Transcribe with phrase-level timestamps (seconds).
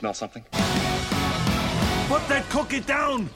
[0.00, 0.42] smell something?
[2.08, 3.28] Put that cookie down!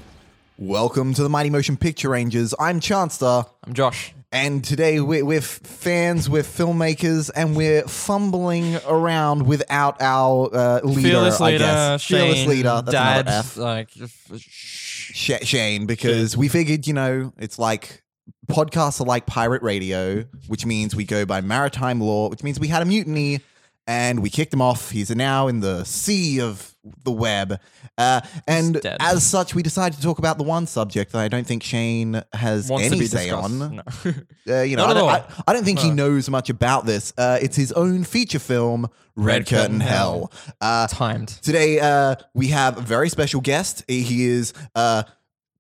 [0.57, 2.55] Welcome to the Mighty Motion Picture Rangers.
[2.59, 4.15] I'm Chancellor, I'm Josh.
[4.33, 11.09] and today we're with fans, we're filmmakers, and we're fumbling around without our uh, leader,
[11.11, 12.05] Fearless I leader, guess.
[12.05, 12.83] Fearless Shane, leader.
[12.83, 13.57] That's dad, another F.
[13.59, 13.91] like
[14.39, 18.03] sh- Sh- Shane, because we figured, you know, it's like
[18.47, 22.69] podcasts are like pirate radio, which means we go by maritime law, which means we
[22.69, 23.41] had a mutiny
[23.87, 24.91] and we kicked him off.
[24.91, 27.61] He's now in the sea of the web.
[27.97, 28.97] Uh, and dead.
[29.01, 32.23] as such, we decided to talk about the one subject that I don't think Shane
[32.33, 33.77] has wants any say on.
[33.77, 33.83] No.
[34.47, 35.09] Uh, you know, I don't.
[35.09, 37.15] I, I don't think he knows much about this.
[37.17, 40.33] Uh, it's his own feature film, Red, Red Curtain, Curtain Hell.
[40.61, 41.29] Uh, Timed.
[41.29, 43.85] Today, uh, we have a very special guest.
[43.89, 45.05] He is uh,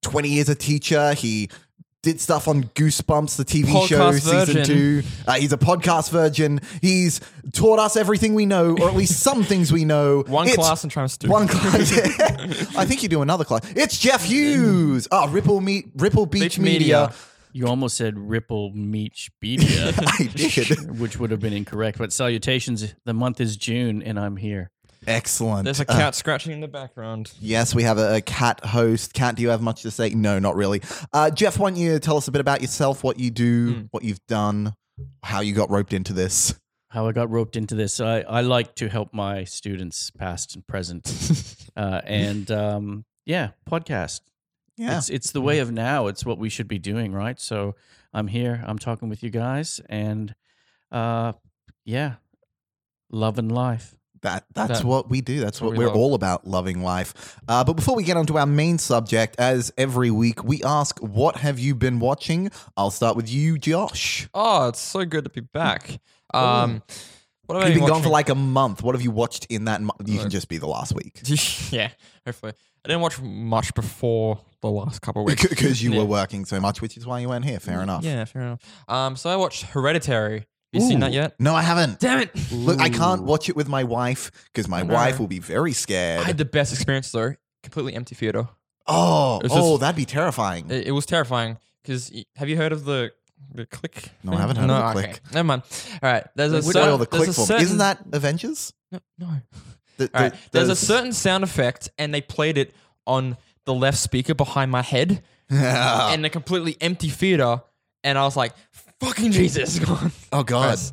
[0.02, 1.14] 20 years a teacher.
[1.14, 1.48] He
[2.04, 4.64] did stuff on Goosebumps, the TV show, season virgin.
[4.64, 5.02] two.
[5.26, 6.60] Uh, he's a podcast virgin.
[6.80, 7.20] He's
[7.52, 10.22] taught us everything we know, or at least some things we know.
[10.28, 11.28] One It's- class and trying to do.
[11.28, 11.90] One class.
[12.76, 13.62] I think you do another class.
[13.74, 15.08] It's Jeff Hughes.
[15.10, 17.00] Oh, Ripple Meet Ripple Beach, Beach Media.
[17.08, 17.14] Media.
[17.56, 20.98] You almost said Ripple Meachpedia, I did.
[20.98, 21.98] which would have been incorrect.
[21.98, 24.70] But salutations, the month is June, and I'm here.
[25.06, 25.64] Excellent.
[25.64, 27.32] There's a Uh, cat scratching in the background.
[27.40, 29.12] Yes, we have a, a cat host.
[29.14, 30.10] Cat, do you have much to say?
[30.10, 30.80] No, not really.
[31.12, 33.80] Uh, Jeff, why don't you tell us a bit about yourself, what you do, Hmm.
[33.90, 34.74] what you've done,
[35.22, 36.54] how you got roped into this?
[36.90, 37.98] How I got roped into this.
[38.00, 41.56] I, I like to help my students, past and present.
[41.76, 44.20] uh, and um, yeah, podcast.
[44.76, 44.98] Yeah.
[44.98, 46.06] It's, it's the way of now.
[46.06, 47.38] It's what we should be doing, right?
[47.40, 47.74] So
[48.12, 48.62] I'm here.
[48.66, 49.80] I'm talking with you guys.
[49.88, 50.34] And
[50.92, 51.32] uh,
[51.84, 52.14] yeah,
[53.10, 53.94] love and life.
[54.24, 55.38] That that's That- what we do.
[55.40, 57.38] That's what what we're we all about, loving life.
[57.46, 60.98] Uh, but before we get on to our main subject, as every week we ask,
[60.98, 64.28] "What have you been watching?" I'll start with you, Josh.
[64.34, 66.00] Oh, it's so good to be back.
[66.34, 66.82] Um,
[67.46, 68.82] what have You've been gone for like a month.
[68.82, 69.80] What have you watched in that?
[69.80, 70.00] month?
[70.08, 71.20] You can just be the last week
[71.70, 71.90] yeah,
[72.26, 72.54] hopefully.
[72.84, 75.98] I didn't watch much before the last couple of weeks because you Yeah.
[75.98, 77.60] were working so much, which is why you weren't here.
[77.60, 78.02] Fair enough.
[78.02, 78.60] Yeah, fair enough.
[78.88, 80.46] Um, so I watched Hereditary.
[80.74, 81.34] Have you seen that yet?
[81.38, 82.00] No, I haven't.
[82.00, 82.52] Damn it!
[82.52, 84.94] Look, I can't watch it with my wife because my know.
[84.94, 86.20] wife will be very scared.
[86.20, 87.34] I had the best experience though.
[87.62, 88.48] Completely empty theater.
[88.86, 90.70] oh, oh, just- that'd be terrifying.
[90.70, 93.12] It, it was terrifying because have you heard of the
[93.54, 94.10] the click?
[94.22, 94.40] No, I thing?
[94.40, 95.08] haven't heard no, of the okay.
[95.12, 95.32] click.
[95.32, 95.62] Never mind.
[96.02, 98.72] All right, there's a certain, oil oh, the there's click a certain, Isn't that Avengers?
[98.90, 99.00] no?
[99.18, 99.28] no.
[99.96, 102.74] The- All right, the- there's a certain sound effect, and they played it
[103.06, 107.62] on the left speaker behind my head, oh in a completely empty theater,
[108.02, 108.54] and I was like,
[109.04, 109.80] "Fucking Jesus!"
[110.32, 110.70] Oh god!
[110.70, 110.92] Yes.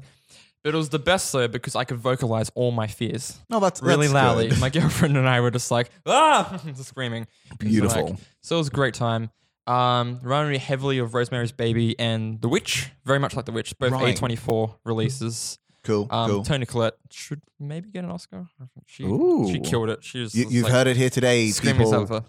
[0.63, 3.81] But it was the best though because I could vocalize all my fears No, that's
[3.81, 4.49] really that's loudly.
[4.49, 4.59] good.
[4.59, 7.25] My girlfriend and I were just like, ah, just screaming.
[7.49, 8.05] So, Beautiful.
[8.11, 9.31] like, So it was a great time.
[9.65, 13.75] Um, reminded me heavily of Rosemary's Baby and The Witch, very much like The Witch.
[13.79, 14.15] Both Right.
[14.15, 15.57] A24 releases.
[15.83, 16.43] Cool, Um, cool.
[16.43, 18.47] Toni Collette should maybe get an Oscar.
[18.61, 19.49] I think She Ooh.
[19.51, 20.03] she killed it.
[20.03, 22.23] She was You, just, you've like, heard it here today, screaming people.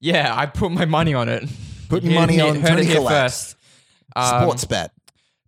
[0.00, 1.42] Yeah, I put my money on it.
[1.88, 3.30] Putting You money on heard Toni here Collette.
[3.32, 3.56] first.
[4.14, 4.92] Um, Sports bet.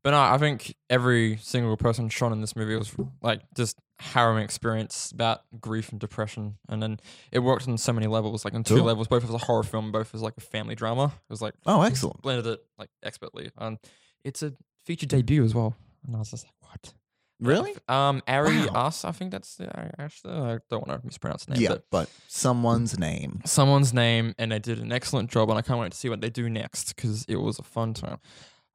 [0.03, 4.43] But no, I think every single person shown in this movie was like just harrowing
[4.43, 6.99] experience about grief and depression, and then
[7.31, 8.84] it worked on so many levels, like on two Cool.
[8.84, 11.06] levels, both as a horror film, both as like a family drama.
[11.15, 12.22] It was like Oh, excellent.
[12.22, 13.78] blended it like expertly, and
[14.25, 14.55] it's a
[14.87, 15.77] feature debut as well.
[16.06, 16.94] And I was just like, what?
[17.41, 17.75] Really?
[17.89, 18.87] Um, Ari Wow.
[18.87, 19.69] Us, I think that's the
[20.00, 21.62] actually I don't want to mispronounce the name.
[21.62, 23.43] Yeah, but but someone's name.
[23.44, 26.22] someone's name, and they did an excellent job, and I can't wait to see what
[26.22, 28.19] they do next because it was a fun time,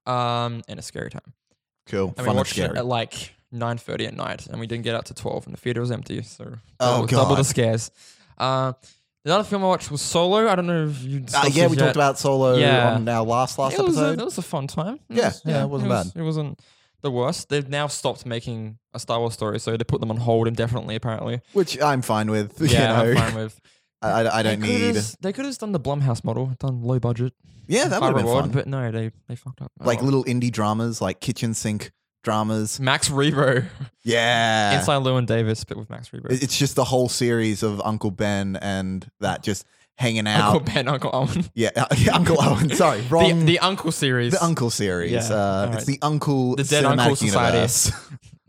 [0.05, 1.33] um, and a scary time.
[1.87, 2.07] Cool.
[2.09, 2.77] And we Fun and watched it scary.
[2.77, 5.59] at like nine thirty at night, and we didn't get out to twelve, and the
[5.59, 6.21] theater was empty.
[6.23, 7.91] So Oh, double, double the scares.
[8.37, 8.73] Uh,
[9.23, 10.47] the other film I watched was Solo.
[10.47, 11.17] I don't know if you.
[11.17, 11.83] Uh, discussed yeah, this we yet.
[11.85, 12.93] talked about Solo Yeah.
[12.95, 14.21] on our last last it was, a, episode.
[14.21, 14.95] it was a fun time.
[15.09, 16.19] It Yeah, was- yeah, it wasn't was- bad.
[16.21, 16.59] It wasn't
[17.01, 17.49] the worst.
[17.49, 20.95] They've now stopped making a Star Wars story, so they put them on hold indefinitely.
[20.95, 22.59] Apparently, which I'm fine with.
[22.61, 23.59] yeah, you know, I'm fine with.
[24.05, 24.95] I, I- don't they need.
[25.21, 27.33] They could have done the Blumhouse model, done low budget,
[27.67, 28.51] Yeah, that would have been reward, fun.
[28.51, 29.71] but no, they they fucked up.
[29.81, 30.05] Oh like well.
[30.05, 31.91] little indie dramas, like kitchen sink
[32.23, 32.79] dramas.
[32.79, 33.65] Max Rebo,
[34.03, 36.31] Yeah, inside Llewyn Davis, but with Max Rebo.
[36.31, 39.65] It's just the whole series of Uncle Ben and that just
[39.97, 40.53] hanging out.
[40.55, 41.45] Uncle Ben, Uncle Owen.
[41.53, 42.69] Yeah, uh, yeah, Uncle Owen.
[42.75, 43.39] Sorry, wrong.
[43.39, 44.33] The, the Uncle series.
[44.33, 45.11] The Uncle series.
[45.11, 45.35] Yeah, Uh,
[45.65, 45.75] alright.
[45.75, 47.93] It's the Uncle The Dead Uncle Society.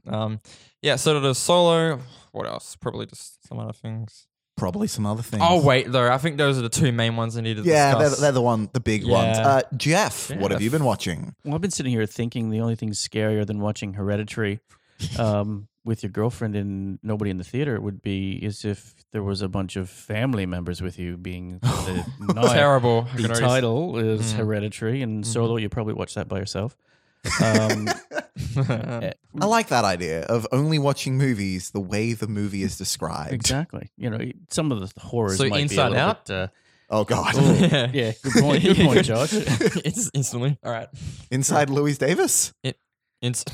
[0.08, 0.40] Um,
[0.82, 2.00] yeah, so the solo.
[2.32, 2.76] What else?
[2.76, 4.26] Probably just some other things.
[4.56, 5.42] Probably some other things.
[5.44, 7.92] Oh wait, though, I think those are the two main ones I need to Yeah,
[7.94, 8.20] they're, discuss.
[8.20, 9.36] they're the one, the big ones.
[9.38, 9.46] Yeah.
[9.48, 11.34] Uh, Jeff, what have you been watching?
[11.44, 14.60] Well, I've been sitting here thinking the only thing scarier than watching Hereditary
[15.18, 19.42] um, with your girlfriend and nobody in the theater would be is if there was
[19.42, 22.04] a bunch of family members with you being the,
[22.34, 22.54] night.
[22.54, 23.06] Terrible.
[23.12, 24.36] I the can already- title is Mm.
[24.36, 25.26] Hereditary, and.
[25.26, 26.76] Solo, you probably watch that by yourself.
[27.42, 27.88] Um,
[28.56, 33.32] I like that idea of only watching movies the way the movie is described.
[33.32, 33.90] exactly.
[33.96, 36.26] You know, some of the horrors So might Inside be a Out?
[36.26, 36.46] Bit, uh,
[36.88, 37.34] Oh God!
[37.92, 38.62] yeah, good point.
[38.62, 39.30] Good point, Josh.
[39.32, 40.56] it's instantly.
[40.62, 40.88] All right.
[41.32, 42.52] Inside Llewyn Davis.
[42.62, 42.74] Ins-
[43.22, 43.44] it's-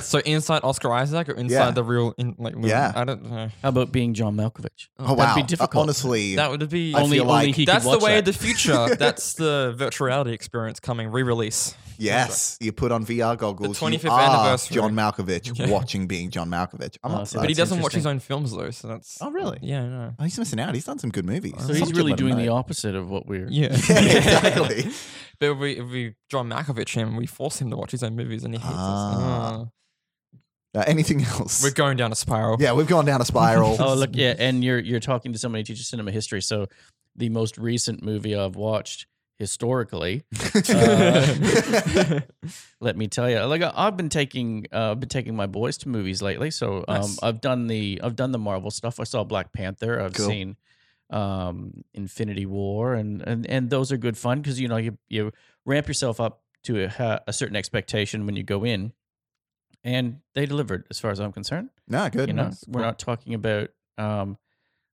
[0.06, 1.70] so inside Oscar Isaac or inside Yeah.
[1.72, 2.68] the real in, like movie?
[2.68, 2.92] Yeah.
[2.94, 3.48] I don't know.
[3.62, 4.88] How about being John Malkovich?
[4.98, 5.34] Oh That'd wow!
[5.36, 5.82] be Uh, difficult.
[5.84, 8.24] honestly, That would be I only, feel like only he that's the watch way of
[8.24, 8.32] that.
[8.32, 8.94] the future.
[8.98, 11.74] that's the virtual reality experience coming re-release.
[11.98, 13.78] yes, you put on VR goggles.
[13.78, 14.74] The you 25th are anniversary.
[14.74, 15.68] John Malkovich Yeah.
[15.70, 16.96] watching being John Malkovich.
[17.04, 18.36] I'm Oh, not so But he That's doesn't watch his interesting.
[18.36, 19.18] own films though, so that's.
[19.20, 19.58] Oh, really?
[19.62, 20.14] Yeah, no.
[20.18, 20.74] Oh, he's missing out.
[20.74, 21.52] He's done some good movies.
[21.58, 22.56] So he's Someone should really let him doing the know.
[22.56, 23.46] opposite of what we're.
[23.48, 24.90] Yeah, Yeah, exactly.
[25.38, 28.16] but if we if we John Malkovich him, we force him to watch his own
[28.16, 29.60] movies, and he hates Ah.
[29.62, 29.66] us.
[30.74, 30.78] Ah.
[30.78, 31.62] Uh, anything else?
[31.62, 32.56] We're going down a spiral.
[32.60, 33.76] yeah, we've gone down a spiral.
[33.78, 36.40] Oh look, yeah, and you're you're talking to somebody who teaches cinema history.
[36.40, 36.66] So
[37.14, 39.06] the most recent movie I've watched
[39.38, 40.24] historically,
[40.70, 42.20] uh,
[42.80, 45.76] let me tell you, like I- I've been taking uh, I've been taking my boys
[45.78, 46.50] to movies lately.
[46.50, 47.18] So um, Nice.
[47.22, 49.00] I've done the I've done the Marvel stuff.
[49.00, 50.00] I saw Black Panther.
[50.00, 50.26] I've Cool.
[50.28, 50.56] seen
[51.10, 55.32] um, Infinity War, and and and those are good fun because you know you you
[55.64, 58.92] ramp yourself up to a, a certain expectation when you go in,
[59.84, 61.70] and they delivered as far as I'm concerned.
[61.88, 62.28] no, good.
[62.28, 62.64] You know, Nice.
[62.68, 64.38] we're not talking about um,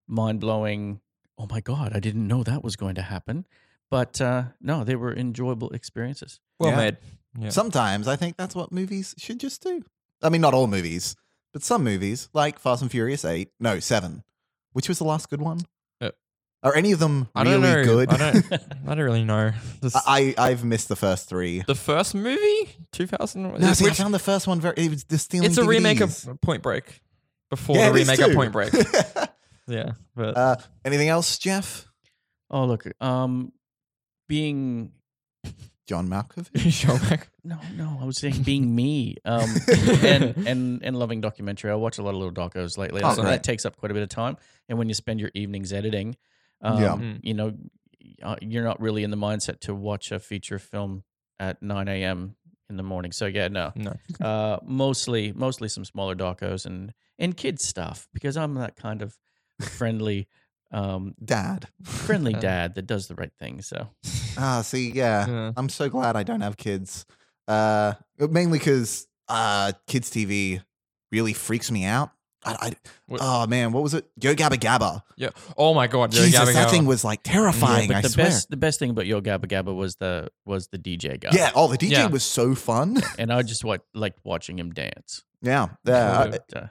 [0.08, 1.00] mind blowing.
[1.38, 3.46] Oh my god, I didn't know that was going to happen.
[3.92, 6.40] But uh, no, they were enjoyable experiences.
[6.60, 6.78] well Yeah.
[6.78, 6.98] made.
[7.40, 7.50] Yeah.
[7.50, 9.84] Sometimes I think that's what movies should just do.
[10.22, 11.16] I mean, not all movies,
[11.54, 14.24] but some movies, like Fast and Furious 8, no, 7.
[14.74, 15.62] Which was the last good one?
[16.62, 17.84] Are any of them I really don't know.
[17.84, 18.10] good?
[18.10, 18.54] I don't.
[18.88, 19.52] I don't really know.
[19.82, 21.64] This- I, I've missed the first three.
[21.66, 23.44] the first movie, two thousand.
[23.60, 24.74] No, see, I found the first one very.
[24.78, 25.48] It was the stealing.
[25.50, 26.28] it's a remake DVDs.
[26.28, 27.02] of Point Break.
[27.50, 28.36] Before Yeah, the it is remake of too.
[28.36, 28.74] Point Break.
[29.68, 31.86] Yeah, but uh, anything else, Jeff?
[32.50, 33.52] Oh look, um,
[34.28, 34.92] being
[35.88, 36.50] John Malkovich.
[36.54, 37.26] Showback.
[37.44, 39.48] no, no, I was saying being me, um,
[40.04, 41.70] and and and loving documentary.
[41.72, 43.30] I watch a lot of little docos lately, Oh, so great.
[43.32, 44.38] that takes up quite a bit of time.
[44.68, 46.16] And when you spend your evenings editing,
[46.62, 46.96] um, Yeah.
[46.96, 47.20] Mm.
[47.24, 47.54] you know,
[48.24, 51.04] uh, you're not really in the mindset to watch a feature film
[51.40, 52.36] at 9 a.m.
[52.70, 53.12] in the morning.
[53.12, 53.94] So yeah, no, No.
[54.26, 59.18] uh, mostly mostly some smaller docos and and kids stuff because I'm that kind of
[59.62, 60.28] friendly
[60.72, 61.68] um, Dad.
[61.84, 63.62] friendly dad that does the right thing.
[63.62, 63.90] So
[64.38, 65.28] Ah, see, yeah.
[65.28, 65.52] Yeah.
[65.58, 67.06] I'm so glad I don't have kids.
[67.48, 70.62] Uh, mainly because uh, kids TV
[71.12, 72.12] really freaks me out.
[72.46, 72.72] I,
[73.10, 74.06] I, oh man, what was it?
[74.22, 75.04] Yo Gabba Gabba.
[75.18, 75.30] Yeah.
[75.58, 76.14] Oh my god.
[76.14, 76.72] Yo Jesus, Gabba that Gabba.
[76.72, 77.88] thing was like terrifying.
[77.90, 78.28] but I the swear.
[78.28, 81.32] best the best thing about Yo Gabba Gabba was the was the DJ guy.
[81.34, 81.52] yeah.
[81.54, 82.08] Oh, the DJ Yeah.
[82.08, 82.98] was so fun.
[83.20, 85.24] and I just what liked watching him dance.
[85.42, 85.68] yeah.
[85.86, 86.22] Yeah.
[86.24, 86.32] Cool.
[86.32, 86.68] But, uh,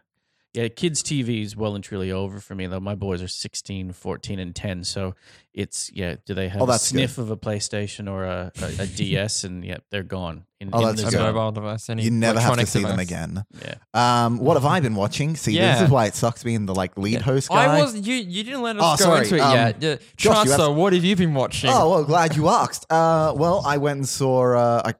[0.55, 2.81] yeah, kids TV is well and truly over for me though.
[2.81, 5.15] My boys are 16, 14 and 10, so
[5.53, 6.97] it's yeah, do they have Oh, a that's good.
[6.99, 10.47] sniff of a PlayStation or a, a, a DS and yeah, they're gone.
[10.61, 11.89] In, Oh, in the mobile device.
[11.89, 13.45] Any you never have to see them again.
[13.63, 14.25] Yeah.
[14.25, 15.37] Um, what have I been watching?
[15.37, 17.21] See, this is why it sucks being the like lead Yeah.
[17.21, 17.79] host guy.
[17.79, 18.15] I was you.
[18.17, 19.77] You didn't let us Oh, go sorry, into it um, yet.
[19.81, 19.97] Yeah.
[20.17, 21.71] Josh, you Chancellor, what have you been watching?
[21.73, 22.91] Oh well, glad you asked.
[22.91, 24.95] Uh, well, I went and saw uh, a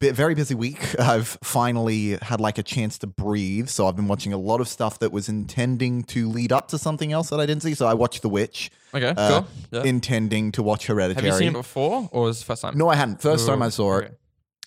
[0.00, 0.80] bit, very busy week.
[1.00, 4.66] I've finally had like a chance to breathe, so I've been watching a lot of
[4.66, 7.74] stuff that was intending to lead up to something else that I didn't see.
[7.74, 9.14] So I watched The Witch, okay.
[9.16, 9.48] uh, cool.
[9.70, 9.82] Yeah.
[9.84, 11.24] intending to watch Hereditary.
[11.28, 12.76] have you seen it before, or was it the first time?
[12.76, 13.22] No, I hadn't.
[13.22, 14.14] First time I saw it, okay.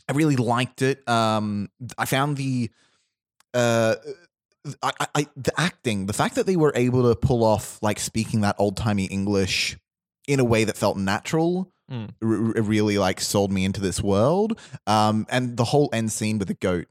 [0.08, 1.08] I really liked it.
[1.08, 2.70] Um, I found the
[3.54, 3.96] uh,
[4.84, 8.42] I, I, the acting, the fact that they were able to pull off like speaking
[8.42, 9.78] that old timey English
[10.28, 11.72] in a way that felt natural.
[11.90, 12.10] Mm.
[12.22, 14.60] r- really like sold me into this world.
[14.88, 16.88] Um, and the whole end scene with the goat,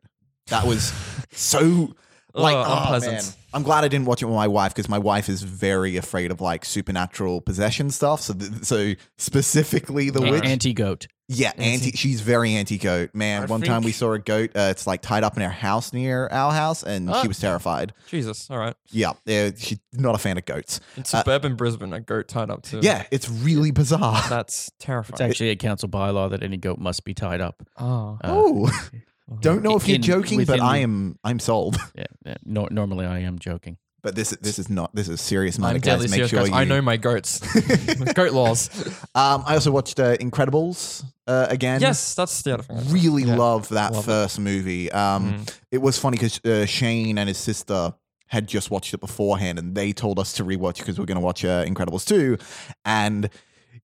[0.46, 0.90] that was
[1.32, 1.94] so
[2.32, 3.12] like oh, unpleasant.
[3.12, 3.25] man.
[3.52, 6.30] I'm glad I didn't watch it with my wife because my wife is very afraid
[6.30, 8.23] of like supernatural possession stuff.
[8.23, 11.06] So, th- so specifically the witch, Anti goat.
[11.28, 11.90] Yeah, anti.
[11.92, 13.11] She's very anti goat.
[13.14, 14.50] Man, I one time we saw a goat.
[14.54, 17.23] Uh, it's like tied up in our house near our house, and Ah.
[17.23, 17.92] she was terrified.
[18.09, 18.49] Jesus.
[18.50, 18.75] All right.
[18.90, 20.80] Yeah, yeah, she's not a fan of goats.
[20.97, 22.78] In suburban Brisbane, a goat tied up to.
[22.78, 24.23] Uh, Yeah, it's really bizarre.
[24.28, 25.11] That's terrifying.
[25.11, 25.30] It's terrifying.
[25.30, 27.62] actually a council bylaw that any goat must be tied up.
[27.78, 28.18] oh.
[28.23, 28.88] Uh, oh,
[29.40, 31.18] don't know if you're in- joking, but within I am.
[31.25, 31.76] I'm sold.
[31.97, 32.35] Yeah, yeah.
[32.45, 33.78] No, normally I am joking.
[34.06, 35.94] But this this is not this is serious matter, I'm guys.
[36.00, 36.48] deadly Make serious, sure guys.
[36.50, 36.54] you.
[36.54, 37.40] I know my goats.
[38.14, 38.70] Goat laws.
[39.16, 41.80] Um, I also watched uh, Incredibles uh, again.
[41.80, 42.78] Yes, that's the other thing.
[42.92, 43.34] really Yeah.
[43.36, 44.06] love that Love it.
[44.06, 44.92] first movie.
[44.92, 45.54] Um, Mm.
[45.72, 47.94] It was funny because uh, Shane and his sister
[48.28, 51.16] had just watched it beforehand, and they told us to rewatch because we are going
[51.18, 52.38] to watch uh, Incredibles two,
[52.84, 53.28] and.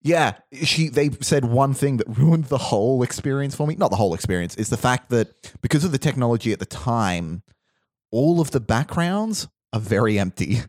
[0.04, 3.74] Yeah, she they said one thing that ruined the whole experience for me.
[3.76, 5.28] Not the whole experience, is the fact that
[5.62, 7.42] because of the technology at the time,
[8.10, 10.60] all of the backgrounds are very empty.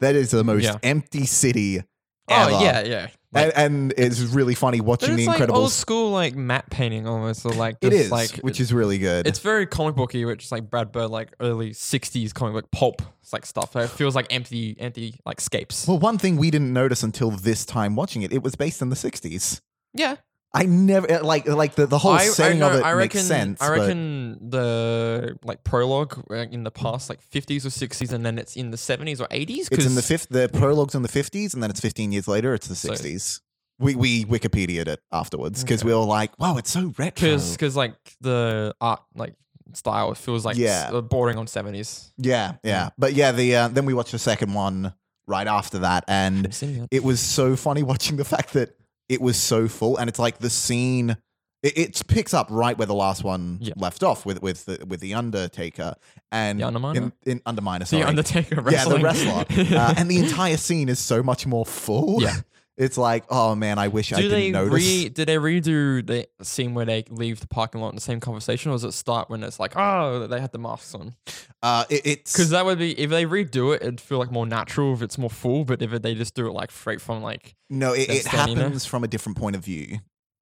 [0.00, 0.76] That is the most Yeah.
[0.82, 1.84] empty city oh,
[2.28, 2.50] ever.
[2.52, 3.08] Oh yeah, yeah.
[3.32, 7.46] and, and it's really funny watching it's the like old school like matte painting almost,
[7.46, 9.26] or like It just, like which is really good.
[9.26, 13.02] It's very comic booky, which is like Brad Bird, like early '60s comic book pulp.
[13.22, 13.76] It's like stuff.
[13.76, 15.86] It feels like empty, empty like scapes.
[15.86, 18.90] well, one thing we didn't notice until this time watching it, it was based in
[18.90, 19.60] the '60s.
[19.94, 20.16] yeah,
[20.54, 23.60] I never like like the, the whole setting know- of it I makes sense.
[23.60, 28.38] I but- reckon the like prologue in the past, like 50s or 60s, and then
[28.38, 29.68] it's in the 70s or 80s.
[29.72, 30.28] It's in the fifth.
[30.30, 32.54] The prologue's in the fifties, and then it's fifteen years later.
[32.54, 33.40] It's the So- sixties.
[33.80, 35.88] we we Wikipedia'd it afterwards because Okay.
[35.88, 39.34] we were like, "Wow, it's so retro." because like the art like
[39.72, 40.92] style feels like Yeah.
[41.00, 42.12] bordering on 70s.
[42.16, 43.32] yeah, yeah, but yeah.
[43.32, 44.94] The uh, then we watched the second one
[45.26, 46.88] right after that, and it.
[46.92, 48.76] it was so funny watching the fact that
[49.08, 51.16] it was so full, and it's like the scene.
[51.62, 53.72] It, it picks up right where the last one Yeah.
[53.76, 55.94] left off with with the, with the Undertaker
[56.30, 56.96] and The Underminer?
[56.96, 57.78] in, in Underminer.
[57.80, 59.44] The Sorry, Undertaker yeah, the wrestler,
[59.78, 62.20] uh, and the entire scene is so much more full.
[62.22, 62.36] Yeah.
[62.76, 64.74] It's like, oh man, I wish I do didn't they notice.
[64.74, 68.20] re did they redo the scene where they leave the parking lot in the same
[68.20, 71.14] conversation, or does it start when it's like, oh, they had the masks on?
[71.62, 74.46] uh, it, it's Because that would be if they redo it, it'd feel like more
[74.46, 75.64] natural if it's more full.
[75.64, 78.56] But if it, they just do it like straight from like, No, it, it standing
[78.56, 78.64] there?
[78.64, 79.98] happens from a different point of view.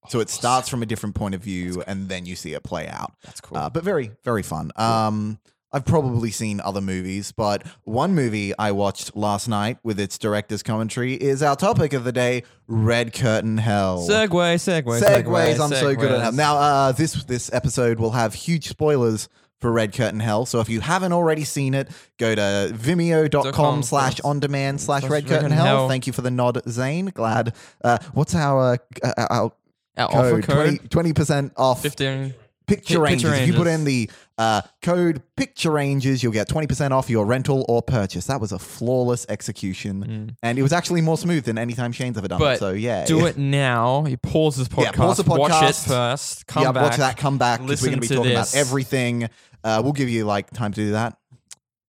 [0.09, 2.89] So it starts from a different point of view, and then you see it play
[2.89, 3.12] out.
[3.23, 3.57] that's cool.
[3.57, 4.73] Uh, but very, very fun.
[4.75, 5.39] Um,
[5.73, 10.62] I've probably seen other movies, but one movie I watched last night with its director's
[10.62, 14.07] commentary is our topic of the day: Red Curtain Hell.
[14.07, 15.61] Segway, segway, Segues.
[15.61, 16.37] I'm so good at them.
[16.37, 19.29] Now, uh, this this episode will have huge spoilers
[19.61, 20.45] for Red Curtain Hell.
[20.45, 21.88] So if you haven't already seen it,
[22.19, 25.88] go to vimeo.com com slash on demand slash Red Curtain Hell.
[25.88, 27.07] Thank you for the nod, Zane.
[27.07, 27.55] Glad.
[27.83, 29.52] Uh, what's our uh, our
[29.97, 30.81] Our offer code?
[30.81, 31.81] code 20 percent off.
[31.83, 32.35] fifteen.
[32.66, 33.33] Picture Pi- ranges.
[33.33, 37.64] If you put in the uh, code picture rangers, you'll get 20% off your rental
[37.69, 38.26] or purchase.
[38.26, 40.37] That was a flawless execution.
[40.42, 42.45] And it was actually more smooth than any time Shane's ever done it.
[42.45, 42.59] Mm.
[42.59, 43.04] So yeah.
[43.04, 44.07] Do it now.
[44.07, 44.83] You pause this podcast.
[44.85, 45.88] Yeah, pause the Watch it podcast.
[45.88, 46.47] first.
[46.47, 46.83] Come yeah, back.
[46.83, 48.52] watch that, come back, because we're going to be talking this.
[48.52, 49.28] about everything.
[49.64, 51.16] Uh, we'll give you like time to do that.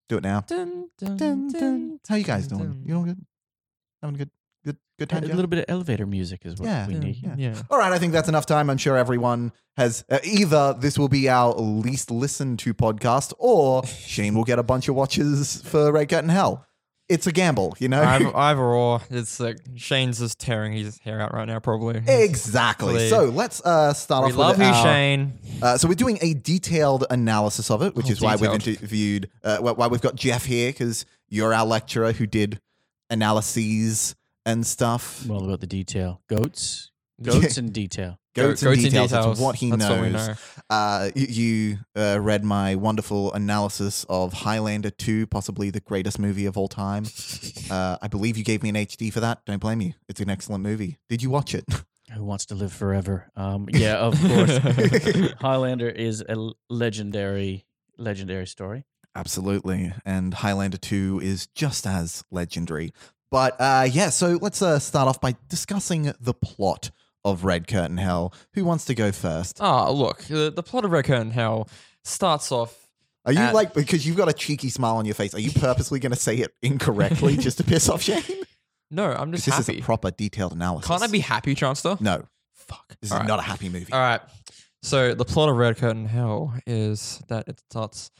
[0.08, 0.40] Do it now.
[0.42, 2.82] Dun, dun, Dun, How you guys doing?
[2.84, 3.24] You all good?
[4.02, 4.30] Having good,
[4.98, 5.34] good, good A time, Joe?
[5.36, 7.16] little bit of elevator music is what Yeah, we yeah, need.
[7.22, 7.34] yeah.
[7.36, 7.62] Yeah.
[7.70, 8.70] All right, I think that's enough time.
[8.70, 13.84] I'm sure everyone has uh, either this will be our least listened to podcast, or
[13.86, 16.64] Shane will get a bunch of watches for Red Curtain Hell.
[17.06, 18.02] It's a gamble, you know.
[18.02, 18.98] Either, either or.
[19.10, 22.00] It's like Shane's just tearing his hair out right now, probably.
[22.06, 22.94] exactly.
[22.94, 23.10] Please.
[23.10, 24.28] So let's uh, start off.
[24.28, 24.38] we off.
[24.38, 25.32] love with you, our- Shane.
[25.60, 28.68] Uh, so we're doing a detailed analysis of it, which Oh, is why we've detailed.
[28.68, 32.58] interviewed, uh, wh- why we've got Jeff here because you're our lecturer who did
[33.10, 34.14] analyses
[34.46, 35.24] and stuff.
[35.24, 36.20] I'm about the detail.
[36.28, 36.90] Goats,
[37.22, 38.18] goats, and detail.
[38.34, 39.10] Goats, Go- and details.
[39.12, 39.40] That's details.
[39.40, 40.28] what he That's what we knows.
[40.28, 40.34] know.
[40.68, 46.46] Uh, you you uh, read my wonderful analysis of Highlander 2, possibly the greatest movie
[46.46, 47.04] of all time.
[47.70, 49.42] Uh, I believe you gave me an HD for that.
[49.46, 49.94] Don't blame you.
[50.06, 50.98] It's an excellent movie.
[51.08, 51.64] Did you watch it?
[52.14, 53.30] Who wants to live forever?
[53.36, 54.58] Um, yeah, of course.
[55.40, 57.64] Highlander is a legendary,
[57.96, 58.84] legendary story.
[59.16, 59.94] Absolutely.
[60.04, 62.92] And Highlander 2 is just as legendary.
[63.34, 66.92] But uh, yeah, so let's uh, start off by discussing the plot
[67.24, 68.32] of Red Curtain Hell.
[68.52, 69.58] Who wants to go first?
[69.60, 71.68] Ah, look, the, the plot of Red Curtain Hell
[72.04, 72.86] starts off.
[73.24, 75.50] Are you uh, like, because you've got a cheeky smile on your face, are you
[75.50, 78.22] purposely going to say it incorrectly just to piss off Shane?
[78.92, 80.86] No, I'm just This is a proper detailed analysis.
[80.86, 81.96] Can't I be happy, Chancellor?
[81.98, 82.94] No, Fuck.
[83.00, 83.92] this is not a happy movie.
[83.92, 84.20] All right.
[84.82, 88.12] So the plot of Red Curtain Hell is that it starts.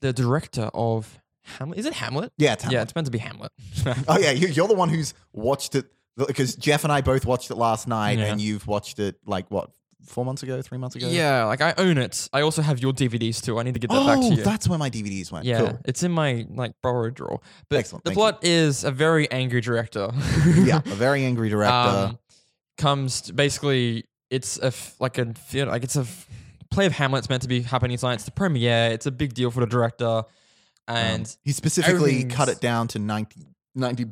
[0.00, 1.20] The director of
[1.58, 2.32] Hamlet is it Hamlet?
[2.38, 2.82] Yeah, it's Yeah, Hamlet.
[2.88, 3.52] it's meant to be Hamlet.
[4.08, 5.86] Oh yeah, you, you're the one who's watched it
[6.16, 8.24] because Jeff and I both watched it last night, Yeah.
[8.26, 9.70] and you've watched it like what
[10.06, 11.08] four months ago, three months ago.
[11.08, 12.28] yeah, like I own it.
[12.32, 13.58] I also have your DVDs too.
[13.58, 14.42] I need to get that Oh, back to you.
[14.44, 15.44] that's where my DVDs went.
[15.44, 15.78] yeah, Cool.
[15.84, 17.40] it's in my like borrowed drawer.
[17.68, 18.20] But Excellent, the thank you.
[18.22, 20.10] plot is a very angry director.
[20.58, 21.72] yeah, a very angry director.
[22.10, 22.18] um,
[22.78, 26.28] comes to basically it's a f- like a like it's a f-
[26.70, 28.14] play of Hamlet's meant to be happening tonight.
[28.14, 28.90] It's the premiere.
[28.92, 30.22] It's a big deal for the director,
[30.88, 34.06] and Um, he specifically cut it down to 90, 90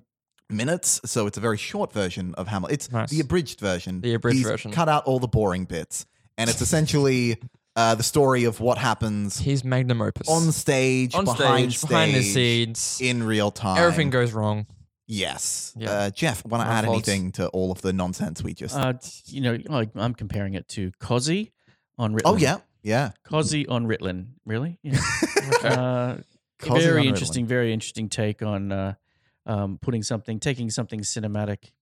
[0.51, 2.73] minutes, so it's a very short version of Hamlet.
[2.73, 3.11] It's Nice.
[3.11, 4.01] the abridged version.
[4.01, 4.73] The abridged He's version.
[4.73, 7.39] Cut out all the boring bits, and it's essentially
[7.77, 12.15] uh, the story of what happens his magnum opus on stage, on behind stage, behind
[12.15, 12.99] the scenes.
[13.01, 13.79] in real time.
[13.79, 14.67] Everything goes wrong.
[15.07, 15.75] Yes.
[15.77, 15.91] Yeah.
[15.91, 17.07] Uh, Jeff, want to add faults.
[17.09, 18.75] anything to all of the nonsense we just?
[18.77, 18.95] Uh,
[19.27, 21.53] you know, like, I'm comparing it to Cosi
[21.99, 22.23] on Ritalin.
[22.25, 23.11] oh yeah, yeah.
[23.25, 24.27] Cosi on Ritalin.
[24.47, 24.79] Really?
[24.83, 24.99] Yeah.
[25.63, 26.25] Uh, Cosi on
[26.63, 28.95] very interesting, very interesting take on uh,
[29.47, 31.73] um, putting something, taking something cinematic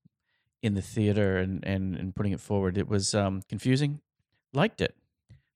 [0.62, 2.78] in the theater and and, and putting it forward.
[2.78, 4.00] It was um, confusing.
[4.52, 4.94] Liked it.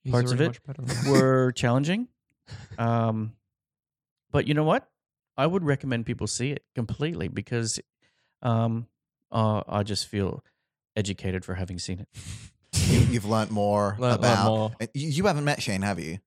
[0.03, 2.09] He's Parts of it much better than- Were challenging.
[2.79, 3.33] Um,
[4.31, 4.89] but you know what?
[5.37, 7.81] I would recommend people see it completely because
[8.41, 8.87] um,
[9.33, 10.45] uh, I just feel
[10.95, 12.09] educated for having seen it.
[12.89, 14.47] You, you've learned more Learnt- learnt about.
[14.49, 14.73] more.
[14.95, 16.19] You, you haven't met Shane, have you?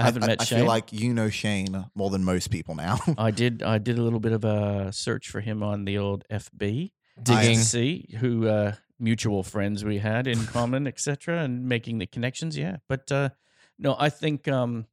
[0.00, 0.58] I haven't met I, Shane.
[0.60, 2.98] feel like you know Shane more than most people now.
[3.18, 3.62] I did.
[3.62, 6.92] I did a little bit of a search for him on the old FB
[7.22, 7.56] Digging.
[7.56, 12.56] to see who uh, mutual friends we had in common, etc., and making the connections.
[12.56, 13.30] Yeah, but uh,
[13.78, 14.86] no, I think um,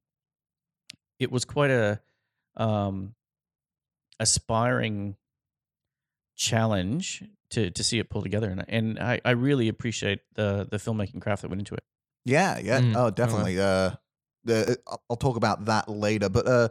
[1.20, 2.02] it was quite a
[2.56, 3.16] um,
[4.20, 5.16] aspiring
[6.36, 10.78] challenge to to see it pull together, and and I, I really appreciate the the
[10.78, 11.84] filmmaking craft that went into it.
[12.26, 12.82] Yeah, yeah.
[12.82, 13.16] Mm, oh, okay.
[13.16, 13.60] definitely.
[13.60, 13.92] Uh,
[14.48, 14.78] the
[15.10, 16.30] I'll- talk about that later.
[16.30, 16.70] But uh,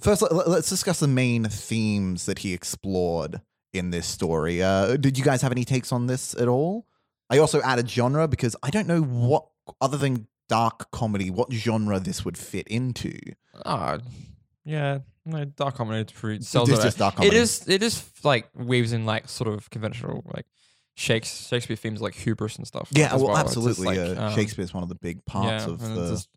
[0.00, 3.40] first, let, let's discuss the main themes that he explored
[3.72, 4.62] in this story.
[4.62, 6.86] Uh, did you guys have any takes on this at all?
[7.30, 9.46] I also added genre because I don't know what
[9.80, 13.16] other than dark comedy, what genre this would fit into.
[13.64, 13.98] Ah,
[14.64, 14.98] yeah.
[15.24, 16.44] No, dark comedy is pretty.
[16.44, 16.82] Sells is it.
[16.82, 17.36] just dark It comedy.
[17.36, 17.68] is.
[17.68, 20.46] It is like weaves in like sort of conventional like
[20.94, 22.88] Shakespeare, Shakespeare themes like hubris and stuff.
[22.92, 23.86] Yeah, as well, absolutely.
[23.86, 26.12] like, uh, um, Shakespeare's one of the big parts yeah, of the.
[26.14, 26.28] it's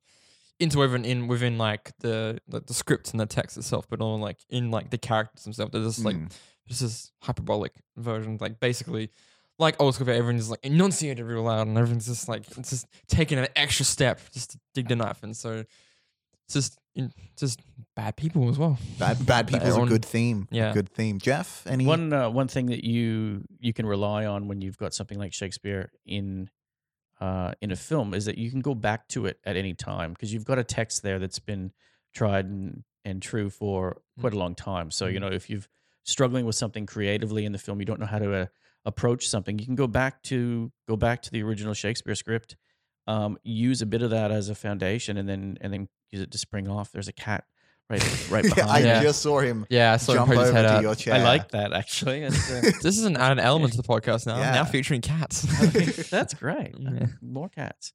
[0.59, 4.19] just interwoven in within like the like, the script and the text itself, but all
[4.19, 5.71] like in like the characters themselves.
[5.71, 6.31] They're just like Mm.
[6.67, 9.12] just this hyperbolic version, like basically.
[9.57, 13.38] Like old school, everyone's like enunciated real loud, and everyone's just like it's just taking
[13.38, 17.62] an extra step just to dig the knife, and so it's just in, just
[17.95, 18.77] bad people as well.
[19.00, 20.50] Bad, bad people is a good theme.
[20.51, 20.74] a yeah.
[20.74, 21.19] good theme.
[21.19, 21.85] Jeff, any?
[21.85, 25.33] One uh, one thing that you you can rely on when you've got something like
[25.33, 26.50] Shakespeare in
[27.25, 30.10] uh, in a film is that you can go back to it at any time
[30.13, 31.72] because you've got a text there that's been
[32.13, 34.91] tried and, and true for quite a long time.
[34.91, 35.22] So you Mhm.
[35.24, 35.67] know if you've
[36.03, 38.46] struggling with something creatively in the film, you don't know how to uh,
[38.86, 39.58] approach something.
[39.58, 42.55] You can go back to go back to the original Shakespeare script,
[43.08, 46.32] um, use a bit of that as a foundation, and then and then use it
[46.32, 46.91] to spring off.
[46.91, 47.46] There's a cat
[47.89, 48.86] right right Yeah, behind.
[48.86, 48.88] I.
[48.88, 49.04] Yeah.
[49.04, 50.82] just saw him Yeah, I saw him jump poke his over head to out.
[50.82, 51.13] your chair.
[51.15, 52.25] I like that actually.
[52.25, 52.30] Uh,
[52.82, 54.38] This is an added element to the podcast now.
[54.38, 54.51] Yeah.
[54.54, 55.42] Now featuring cats.
[56.10, 56.74] That's great.
[56.77, 57.08] Yeah.
[57.22, 57.94] More cats.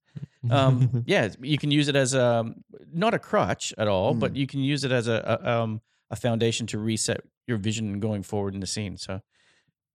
[0.50, 2.54] Um, yeah, you can use it as a
[2.93, 4.36] not a crutch at all, but Mm.
[4.36, 8.23] you can use it as a, a um a foundation to reset your vision going
[8.23, 8.97] forward in the scene.
[8.97, 9.21] So,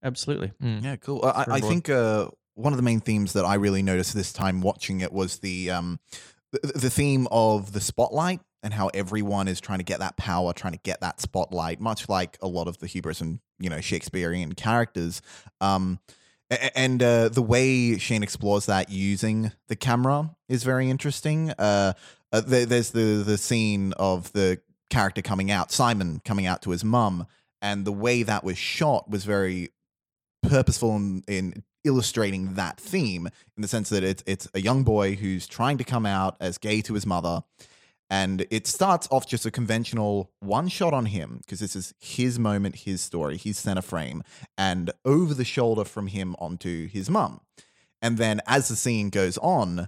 [0.03, 0.51] absolutely.
[0.61, 0.83] Mm.
[0.83, 1.21] Yeah, cool.
[1.23, 4.31] Uh, I, I think uh, one of the main themes that I really noticed this
[4.33, 5.99] time watching it was the um,
[6.51, 10.51] the, the theme of the spotlight and how everyone is trying to get that power,
[10.51, 13.79] trying to get that spotlight, much like a lot of the hubris and you know
[13.79, 15.21] Shakespearean characters.
[15.61, 15.99] Um,
[16.49, 21.51] and uh, the way Shane explores that using the camera is very interesting.
[21.51, 21.93] Uh,
[22.33, 26.71] uh, there, there's the the scene of the character coming out, Simon coming out to
[26.71, 27.27] his mum,
[27.61, 29.69] and the way that was shot was very
[30.41, 35.13] purposeful in, in illustrating that theme in the sense that it's it's a young boy
[35.13, 37.43] who's trying to come out as gay to his mother
[38.09, 42.37] and it starts off just a conventional one shot on him because this is his
[42.37, 44.21] moment his story his center frame
[44.57, 47.41] and over the shoulder from him onto his mum
[48.01, 49.79] and then as the scene goes on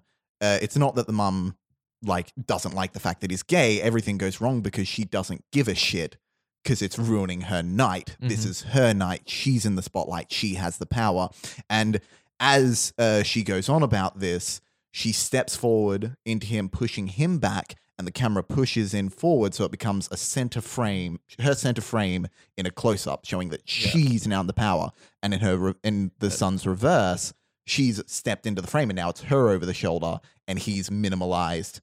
[0.42, 1.56] uh, it's not that the mum
[2.04, 5.68] like doesn't like the fact that he's gay everything goes wrong because she doesn't give
[5.68, 6.18] a shit
[6.64, 8.18] because it's ruining her night.
[8.20, 8.50] This Mhm.
[8.50, 9.22] is her night.
[9.30, 10.34] She's in the spotlight.
[10.34, 11.30] She has the power.
[11.70, 12.02] And
[12.42, 14.60] as uh, she goes on about this,
[14.92, 19.66] she steps forward into him, pushing him back, and the camera pushes in forward, so
[19.66, 23.90] it becomes a center frame, her center frame in a close up, showing that Yeah.
[23.90, 24.92] she's now in the power.
[25.24, 27.34] And in her, re- in the sun's reverse,
[27.66, 31.82] she's stepped into the frame, and now it's her over the shoulder, and he's minimalized,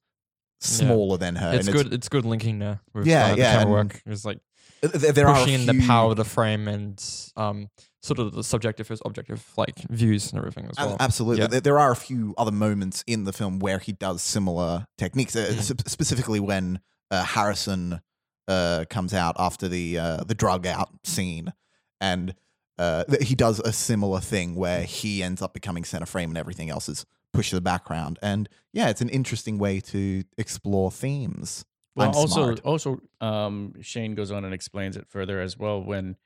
[0.61, 1.53] smaller than her.
[1.53, 1.93] it's and good.
[1.93, 2.79] It's, good linking there.
[2.93, 4.01] With, Yeah, uh, the yeah, camera work.
[4.05, 4.39] It's like
[4.87, 7.03] There, there pushing in the power of the frame and
[7.35, 7.69] um
[8.01, 10.95] sort of the subjective versus objective like views and everything as well.
[10.99, 11.41] Absolutely.
[11.41, 11.47] Yeah.
[11.47, 15.35] There, there are a few other moments in the film where he does similar techniques,
[15.35, 15.61] uh, Mm.
[15.65, 18.01] sp- specifically when uh, Harrison
[18.47, 21.51] uh, comes out after the uh, the drug out scene,
[21.99, 22.35] and
[22.77, 26.69] uh, he does a similar thing where he ends up becoming center frame and everything
[26.69, 28.19] else is pushed to the background.
[28.21, 31.65] And yeah, it's an interesting way to explore themes.
[31.95, 32.61] Well, I'm also, smart.
[32.65, 36.17] also, um, Shane goes on and explains it further as well when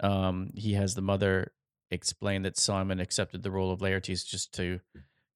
[0.00, 1.52] um, he has the mother
[1.90, 4.80] explain that Simon accepted the role of Laertes just to,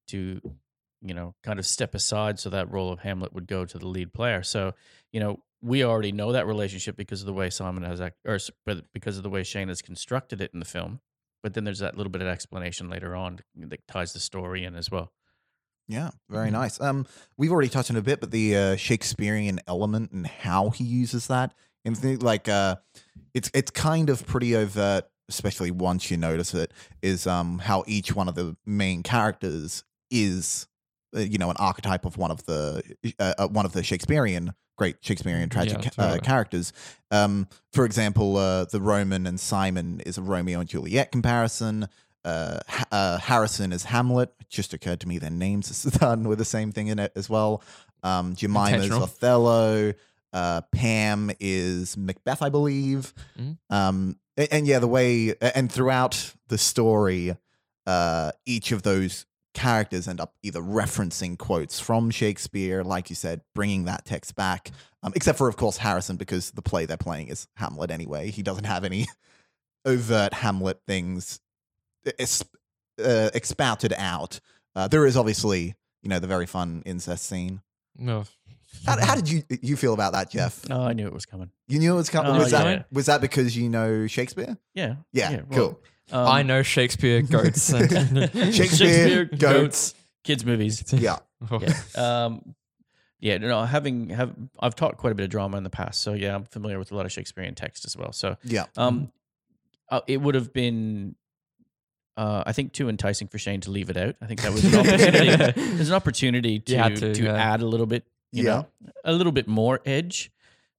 [0.07, 0.41] to,
[1.01, 3.87] you know, kind of step aside so that role of Hamlet would go to the
[3.87, 4.41] lead player.
[4.41, 4.73] So,
[5.11, 8.39] you know, we already know that relationship because of the way Simon has, act, or
[8.93, 11.01] because of the way Shane has constructed it in the film.
[11.43, 14.75] But then there's that little bit of explanation later on that ties the story in
[14.75, 15.11] as well.
[15.87, 16.53] Yeah, very Mhm.
[16.53, 16.81] nice.
[16.81, 17.05] Um,
[17.37, 21.27] we've already touched on a bit, but the uh, Shakespearean element and how he uses
[21.27, 21.53] that,
[21.85, 22.75] and th- like, uh,
[23.33, 26.73] it's it's kind of pretty overt, especially once you notice it.
[27.01, 30.67] Is um how each one of the main characters is,
[31.15, 32.81] uh, you know, an archetype of one of the
[33.19, 36.71] uh, uh, one of the Shakespearean great Shakespearean tragic Yeah, ca- uh, characters.
[37.09, 41.87] Um, for example, uh, the Roman and Simon is a Romeo and Juliet comparison.
[42.27, 42.59] Uh,
[42.91, 44.33] uh, Harrison is Hamlet.
[44.39, 47.11] It just occurred to me their names is done with the same thing in it
[47.15, 47.63] as well.
[48.03, 49.93] Um, Jemima is Othello.
[50.33, 53.13] Uh, Pam is Macbeth, I believe.
[53.39, 53.57] Mhm.
[53.69, 57.35] Um, a- and, yeah, the way and throughout the story,
[57.87, 63.41] uh, each of those characters end up either referencing quotes from Shakespeare, like you said,
[63.55, 64.69] bringing that text back.
[65.01, 68.29] Um, except for, of course, Harrison, because the play they're playing is Hamlet anyway.
[68.29, 69.07] He doesn't have any
[69.85, 71.39] overt Hamlet things
[73.03, 74.39] uh, expouted out.
[74.75, 77.61] Uh, there is obviously, you know, the very fun incest scene.
[77.95, 78.25] No.
[78.85, 80.61] How, how did you you feel about that, Jeff?
[80.69, 81.49] Oh, I knew it was coming.
[81.67, 82.31] You knew it was coming.
[82.33, 84.57] Oh, was that was that because you know Shakespeare?
[84.73, 84.95] Yeah.
[85.13, 85.79] Yeah, well,
[86.11, 87.71] um, I know Shakespeare goats.
[87.71, 89.95] and- Shakespeare, goats.
[90.23, 90.83] kids movies.
[90.93, 91.17] Yeah,
[91.49, 91.59] Oh.
[91.61, 92.25] Yeah.
[92.25, 92.55] Um,
[93.19, 96.13] yeah, no, having have I've taught quite a bit of drama in the past, so
[96.13, 98.11] yeah, I'm familiar with a lot of Shakespearean text as well.
[98.11, 98.65] So, yeah.
[98.75, 99.11] um,
[99.89, 101.15] uh, it would have been,
[102.17, 104.15] uh, I think, too enticing for Shane to leave it out.
[104.21, 105.61] I think that was an opportunity.
[105.75, 107.33] There's an opportunity to You to, to, yeah.
[107.35, 108.49] add a little bit, you Yeah.
[108.51, 108.67] know,
[109.05, 110.31] a little bit more edge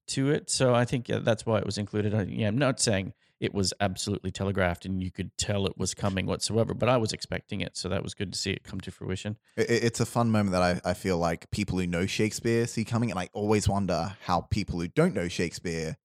[0.08, 0.50] to it.
[0.50, 2.14] So I think yeah, that's why it was included.
[2.14, 5.94] I, yeah, I'm not saying it was absolutely telegraphed and you could tell it was
[5.94, 8.80] coming whatsoever, but I was expecting it, so that was good to see it come
[8.80, 9.36] to fruition.
[9.56, 12.66] It, it- it's a fun moment that I, I feel like people who know Shakespeare
[12.66, 15.96] see coming, and I always wonder how people who don't know Shakespeare,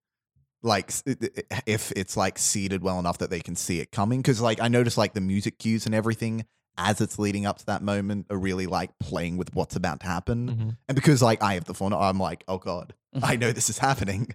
[0.63, 1.17] like s- i-
[1.51, 4.19] i- if it's like seeded well enough that they can see it coming.
[4.21, 6.45] Because like I notice like the music cues and everything
[6.77, 10.07] as it's leading up to that moment are really like playing with what's about to
[10.07, 10.49] happen.
[10.49, 10.77] Mhm.
[10.89, 13.77] And because like I have the phone, I'm like, oh god, I know this is
[13.77, 14.33] happening.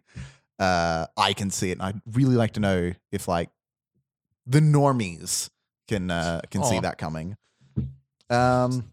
[0.58, 3.48] Uh, I can see it, and I'd really like to know if like
[4.46, 5.50] the normies
[5.88, 7.36] can uh, can see that coming.
[8.30, 8.90] Um,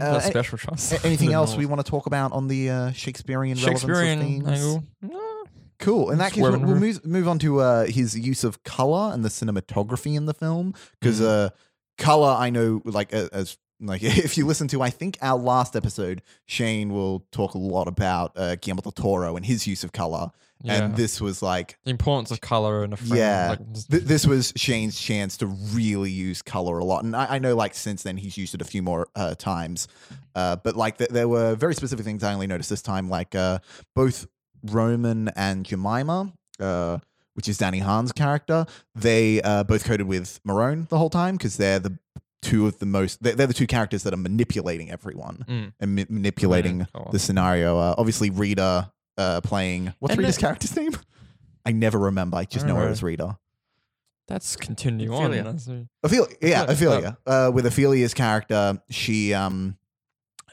[0.00, 1.04] Uh, special trust.
[1.04, 5.22] anything else we want to talk about on the uh, Shakespearean, Shakespearean relevance of themes?
[5.82, 6.10] Cool.
[6.10, 9.24] In that case, we'll, we'll move, move on to uh, his use of color and
[9.24, 11.46] the cinematography in the film because Mm-hmm.
[11.46, 11.48] uh,
[11.98, 15.76] color, I know, like uh, as like if you listen to, I think our last
[15.76, 19.90] episode, Shane will talk a lot about uh, Guillermo del Toro and his use of
[19.92, 20.30] color,
[20.62, 20.84] Yeah.
[20.84, 23.18] and this was like the importance of color in a frame.
[23.18, 23.48] Yeah.
[23.50, 27.38] Like, th- this was Shane's chance to really use color a lot, and I, I
[27.40, 29.88] know like since then he's used it a few more uh, times,
[30.36, 33.34] uh, but like th- there were very specific things I only noticed this time, like
[33.34, 33.58] uh,
[33.96, 34.26] both
[34.64, 36.98] Roman and Jemima, uh,
[37.34, 41.56] which is Danny Hahn's character, they uh, both coded with Marone the whole time because
[41.56, 41.98] they're the
[42.42, 45.72] two of the most they're, they're the two characters that are manipulating everyone Mm.
[45.80, 47.08] and ma- manipulating Mm, oh.
[47.12, 47.78] the scenario.
[47.78, 50.92] Uh, obviously, Rita uh, playing what's And Rita's it- character's name?
[51.64, 52.36] I never remember.
[52.36, 52.92] I just I know her remember.
[52.92, 53.38] as Rita.
[54.28, 55.26] That's continuing on.
[55.26, 55.42] Ophelia.
[55.44, 55.68] That's
[56.02, 57.18] Ophelia, yeah, Yeah, Ophelia.
[57.26, 59.76] Uh, with Ophelia's character, she um,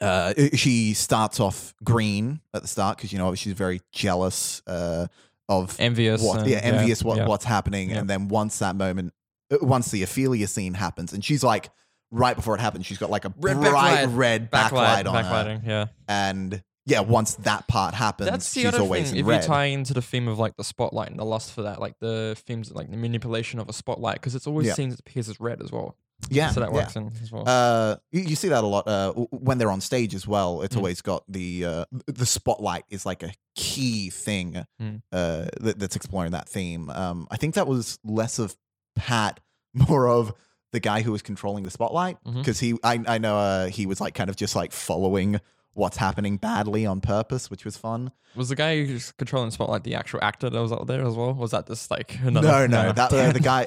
[0.01, 5.07] uh, she starts off green at the start because you know she's very jealous uh,
[5.47, 6.21] of envious.
[6.21, 7.27] what, and- yeah, envious what yeah.
[7.27, 7.97] what's happening, Yeah.
[7.99, 9.13] and then once that moment,
[9.51, 11.69] uh, once the Ophelia scene happens, and she's like
[12.11, 14.15] right before it happens, she's got like a Red bright backlight.
[14.17, 15.67] red backlight, backlight on her, backlighting.
[15.67, 19.19] Yeah, and yeah, once that part happens, that's the she's other always thing.
[19.19, 19.41] in If red.
[19.41, 21.93] you tie into the theme of like the spotlight and the lust for that, like
[21.99, 24.73] the themes, like the manipulation of a spotlight, because it's always Yeah.
[24.73, 25.95] seen as appears as red as well.
[26.29, 26.75] Yeah, so that yeah.
[26.75, 27.43] works in as well.
[27.47, 30.61] Uh, you, you see that a lot uh, when they're on stage as well.
[30.61, 30.79] It's Mm.
[30.79, 35.01] always got the uh, the spotlight is like a key thing Mm.
[35.11, 36.89] uh, that, that's exploring that theme.
[36.89, 38.55] Um, I think that was less of
[38.95, 39.39] Pat,
[39.73, 40.33] more of
[40.71, 43.99] the guy who was controlling the spotlight because he I I know uh, he was
[44.01, 45.39] like kind of just like following
[45.73, 48.11] what's happening badly on purpose, which was fun.
[48.35, 51.15] was the guy who's controlling the spotlight the actual actor that was out there as
[51.15, 51.33] well?
[51.33, 52.67] Was that just like another?
[52.67, 53.65] no, no, that uh, the guy.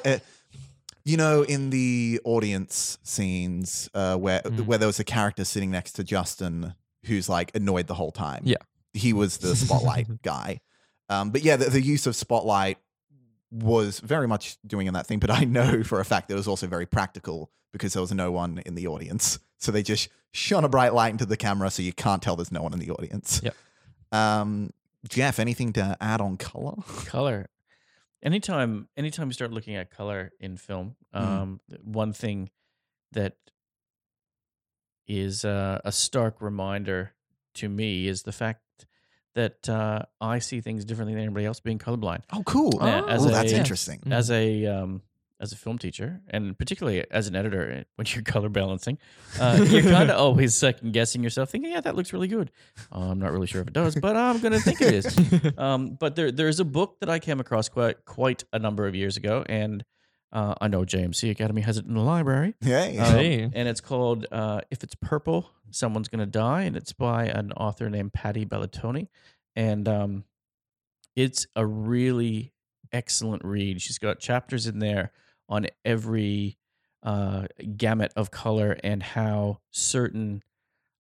[1.04, 4.66] You know, in the audience scenes uh, where Mm.
[4.66, 6.74] where there was a character sitting next to Justin
[7.06, 8.42] who's like annoyed the whole time.
[8.44, 8.56] Yeah.
[8.94, 10.60] he was the spotlight guy.
[11.08, 12.78] Um, but yeah, the, the use of spotlight
[13.50, 15.18] was very much doing in that thing.
[15.18, 18.12] But I know for a fact that it was also very practical because there was
[18.12, 21.70] no one in the audience, so they just shone a bright light into the camera,
[21.70, 23.40] so you can't tell there's no one in the audience.
[23.42, 23.54] Yep.
[24.12, 24.70] Um,
[25.08, 26.74] Jeff, anything to add on color?
[27.06, 27.48] color
[28.22, 31.20] anytime anytime you start looking at color in film Mm.
[31.20, 32.48] um one thing
[33.12, 33.36] that
[35.06, 37.12] is uh, a stark reminder
[37.54, 38.60] to me is the fact
[39.34, 42.22] that uh, I see things differently than anybody else being colorblind.
[42.32, 42.78] Oh, cool.
[42.80, 44.00] Oh, as that's a- interesting.
[44.06, 44.12] Mm.
[44.14, 45.02] As a um,
[45.42, 48.96] as a film teacher, and particularly as an editor, eh, when you're color balancing,
[49.40, 52.50] uh, you're kind of always second guessing yourself, thinking, "Yeah, that looks really good."
[52.90, 55.52] Uh, I'm not really sure if it does, but I'm gonna think it is.
[55.58, 58.94] Um, but there there's a book that I came across quite quite a number of
[58.94, 59.84] years ago, and
[60.32, 62.54] uh, I know JMC Academy has it in the library.
[62.62, 62.84] Yeah.
[62.84, 63.50] Um, Hey.
[63.52, 67.90] and it's called uh, "If It's Purple, Someone's Gonna Die," and it's by an author
[67.90, 69.08] named Patti Bellantoni,
[69.56, 70.24] and um,
[71.16, 72.52] it's a really
[72.92, 73.80] excellent read.
[73.82, 75.12] She's got chapters in there
[75.48, 76.58] on every
[77.02, 80.42] uh, gamut of color and how certain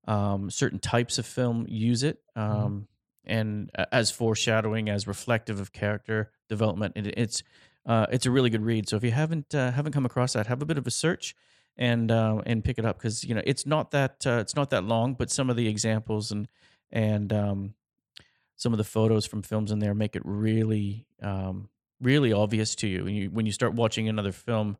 [0.08, 2.88] um, certain types of film use it, um,
[3.24, 6.96] and as foreshadowing, as reflective of character development.
[6.96, 7.42] It, it's
[7.86, 8.88] uh, it's a really good read.
[8.88, 11.34] So if you haven't uh, haven't come across that, have a bit of a search
[11.76, 14.70] and uh, and pick it up because you know it's not that uh, it's not
[14.70, 16.48] that long, but some of the examples and
[16.90, 17.74] and um,
[18.56, 21.68] some of the photos from films in there make it really um,
[22.02, 24.76] really obvious to you when you when you start watching another film.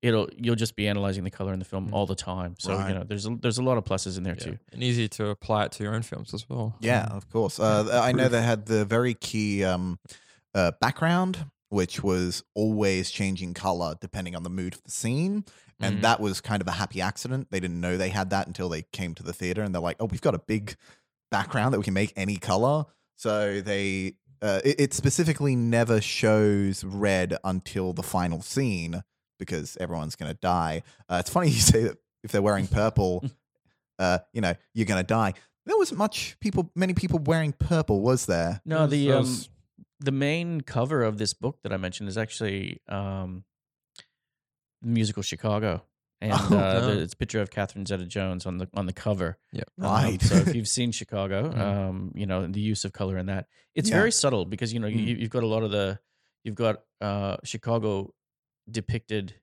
[0.00, 1.92] It'll you'll just be analyzing the color in the film Mm.
[1.92, 2.54] all the time.
[2.60, 2.88] So Right.
[2.90, 4.44] you know there's a, there's a lot of pluses in there Yeah.
[4.44, 4.58] too.
[4.72, 6.76] And easy to apply it to your own films as well.
[6.80, 7.58] Yeah, of course.
[7.58, 9.98] Uh, I know they had the very key um,
[10.54, 15.44] uh, background, which was always changing color depending on the mood of the scene.
[15.80, 16.02] And Mhm.
[16.02, 17.48] that was kind of a happy accident.
[17.50, 19.96] They didn't know they had that until they came to the theater and they're like,
[19.98, 20.76] oh, we've got a big
[21.32, 22.84] background that we can make any color.
[23.16, 29.02] So they, uh, it, it specifically never shows red until the final scene
[29.38, 30.82] because everyone's going to die.
[31.08, 33.24] Uh, it's funny you say that if they're wearing purple,
[33.98, 35.34] uh, you know, you're going to die.
[35.66, 38.60] There wasn't much people, many people wearing purple, was there?
[38.64, 39.36] No, Those- the um,
[40.00, 43.44] the main cover of this book that I mentioned is actually um,
[44.80, 45.82] the musical Chicago,
[46.20, 46.88] and Oh, uh, no.
[46.98, 49.38] it's a picture of Catherine Zeta-Jones on the on the cover.
[49.52, 49.62] Yeah.
[49.80, 50.20] Um, Right.
[50.22, 51.58] so if you've seen Chicago, Mhm.
[51.58, 53.46] um, you know the use of color in that.
[53.74, 53.96] It's Yeah.
[53.96, 55.20] very subtle because you know you, Mm.
[55.20, 55.98] you've got a lot of the
[56.44, 58.14] you've got uh, Chicago
[58.70, 59.34] depicted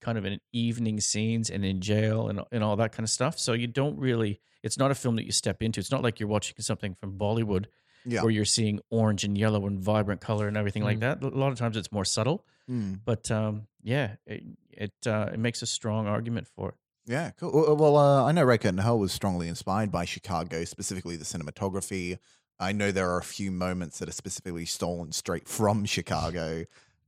[0.00, 3.38] kind of in evening scenes and in jail and and all that kind of stuff.
[3.38, 4.40] So you don't really.
[4.62, 5.78] It's not a film that you step into.
[5.80, 7.66] It's not like you're watching something from Bollywood
[8.06, 8.22] Yeah.
[8.22, 11.00] where you're seeing orange and yellow and vibrant color and everything like Mm.
[11.00, 11.22] that.
[11.22, 13.00] A lot of times it's more subtle, Mm.
[13.04, 14.42] but um, yeah, it
[14.76, 16.74] it, uh, it makes a strong argument for it.
[17.06, 17.52] Yeah, cool.
[17.52, 21.24] Well, Well, uh, I know Red Curtain Hell was strongly inspired by Chicago, specifically the
[21.24, 22.18] cinematography.
[22.58, 26.64] I know there are a few moments that are specifically stolen straight from Chicago,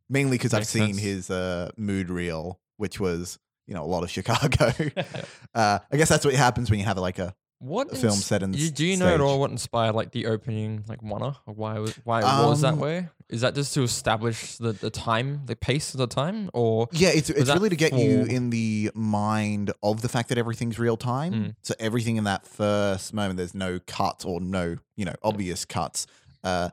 [0.08, 0.98] mainly because I've seen sense.
[0.98, 4.72] his uh, mood reel, which was you know a lot of Chicago.
[5.54, 8.24] uh, I guess that's what happens when you have like a What a film ins-
[8.26, 9.20] set in Do s- you, do you know at stage.
[9.22, 12.74] all what inspired like the opening like wanna or why was, why it was that
[12.74, 13.08] Um, way?
[13.30, 17.08] Is that just to establish the, the time, the pace of the time, or Yeah,
[17.08, 20.38] it's it's that really to get you for- in the mind of the fact that
[20.38, 21.32] everything's real time.
[21.32, 21.54] Mm.
[21.62, 26.06] So everything in that first moment, there's no cuts or no, you know, obvious cuts.
[26.44, 26.68] Uh,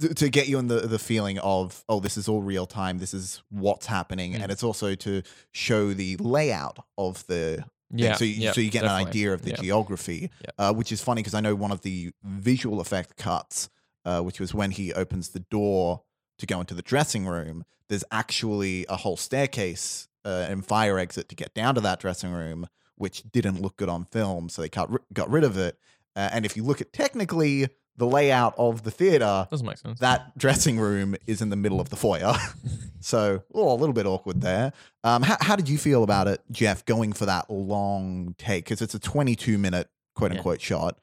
[0.00, 2.98] th- to get you in the the feeling of oh, this is all real time.
[2.98, 4.42] This is what's happening, Mm.
[4.44, 5.22] and it's also to
[5.52, 7.64] show the layout of the
[7.96, 8.04] thing.
[8.10, 8.16] yeah?
[8.16, 9.56] So you, yeah, so you get an idea of the Yeah.
[9.56, 10.50] geography, Yeah.
[10.68, 13.68] uh, which is funny because I know one of the visual effect cuts,
[14.04, 16.02] uh, which was when he opens the door
[16.38, 17.64] to go into the dressing room.
[17.88, 22.32] There's actually a whole staircase uh, and fire exit to get down to that dressing
[22.32, 25.78] room, which didn't look good on film, so they got got rid of it.
[26.16, 30.00] Uh, and if you look at technically the layout of the theater, Doesn't make sense.
[30.00, 32.34] that dressing room is in the middle of the foyer.
[33.00, 34.72] so oh, a little bit awkward there.
[35.04, 38.64] Um, how, how did you feel about it, Jeff, going for that long take?
[38.64, 40.38] Because it's a 22 minute quote Yeah.
[40.38, 40.98] unquote shot.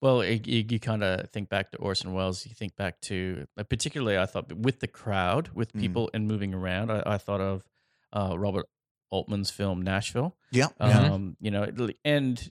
[0.00, 2.46] Well, it, you, you kind of think back to Orson Welles.
[2.46, 5.80] You think back to, uh, particularly, I thought with the crowd, with Mm.
[5.80, 6.92] people and moving around.
[6.92, 7.64] I, I thought of
[8.12, 8.66] uh, Robert
[9.10, 10.36] Altman's film Nashville.
[10.52, 10.68] Yeah.
[10.78, 11.44] Um, yeah.
[11.46, 12.50] You know, and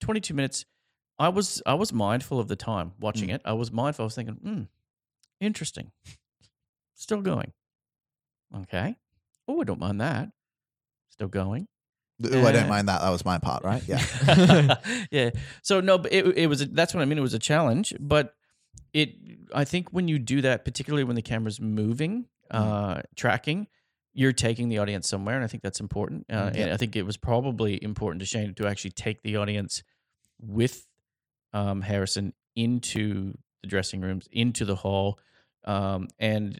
[0.00, 0.64] 22 minutes.
[1.18, 3.34] I was I was mindful of the time watching Mm.
[3.36, 3.42] it.
[3.44, 4.02] I was mindful.
[4.02, 4.62] I was thinking, hmm,
[5.40, 5.92] interesting.
[6.94, 7.52] Still going.
[8.54, 8.96] Okay.
[9.48, 10.30] Oh, I don't mind that.
[11.10, 11.66] Still going.
[12.24, 13.00] Oh, I don't mind that.
[13.00, 13.82] That was my part, right?
[13.88, 14.76] Yeah.
[15.10, 15.30] yeah.
[15.62, 17.18] So no, but it, it was a, that's what I mean.
[17.18, 18.34] It was a challenge, but
[18.92, 19.14] it.
[19.54, 23.66] I think when you do that, particularly when the camera's moving, uh, tracking,
[24.12, 26.26] you're taking the audience somewhere, and I think that's important.
[26.30, 26.62] Uh, Yeah.
[26.62, 29.82] And I think it was probably important to Shane to actually take the audience
[30.40, 30.86] with
[31.54, 35.18] um, Harrison into the dressing rooms, into the hall,
[35.64, 36.58] um, and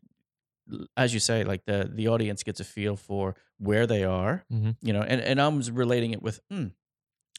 [0.96, 4.76] as you say, like the the audience gets a feel for where they are, Mhm.
[4.80, 6.68] you know, and and I'm relating it with, hmm,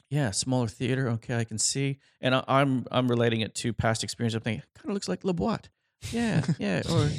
[0.10, 4.04] yeah, smaller theater, okay, I can see, and I, I'm I'm relating it to past
[4.04, 4.36] experience.
[4.36, 5.70] I'm thinking, kind of looks like La Boite,
[6.12, 7.10] yeah, yeah, or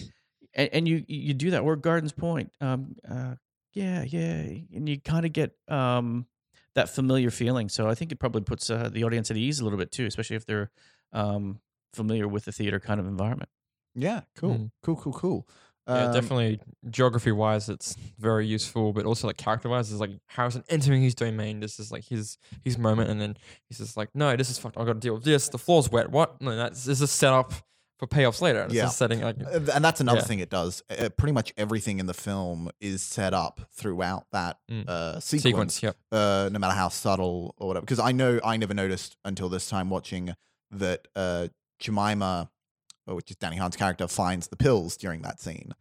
[0.54, 3.34] and, and you you do that or Gardens Point, um, uh,
[3.72, 4.42] yeah, yeah,
[4.74, 6.26] and you kind of get um
[6.76, 7.68] that familiar feeling.
[7.68, 10.06] So I think it probably puts uh, the audience at ease a little bit too,
[10.06, 10.70] especially if they're
[11.12, 11.60] um
[11.92, 13.48] familiar with the theater kind of environment.
[13.94, 14.20] Yeah.
[14.36, 14.54] Cool.
[14.54, 14.70] Mm.
[14.82, 14.96] Cool.
[14.96, 15.12] Cool.
[15.12, 15.48] Cool.
[15.88, 16.60] Yeah, Um, definitely.
[16.90, 21.14] Geography wise, it's very useful, but also like character wise, is like Harrison entering his
[21.14, 21.60] domain.
[21.60, 23.36] This is like his his moment, and then
[23.68, 24.76] he's just like, "No, this is fucked.
[24.76, 25.48] I got to deal with this.
[25.48, 26.10] The floor's wet.
[26.10, 26.42] What?
[26.42, 27.52] No, that's this is set up
[27.98, 28.64] for payoffs later.
[28.64, 28.88] It's Yeah.
[28.88, 30.24] setting like Uh, And that's another Yeah.
[30.24, 30.82] thing it does.
[30.90, 34.88] Uh, pretty much everything in the film is set up throughout that Mm.
[34.88, 35.42] uh, sequence.
[35.76, 35.82] sequence.
[35.82, 35.96] Yep.
[36.12, 37.84] uh, no matter how subtle or whatever.
[37.84, 40.34] Because I know I never noticed until this time watching
[40.70, 42.50] that uh, Jemima,
[43.08, 45.72] uh, which is Danny Hunt's character, finds the pills during that scene.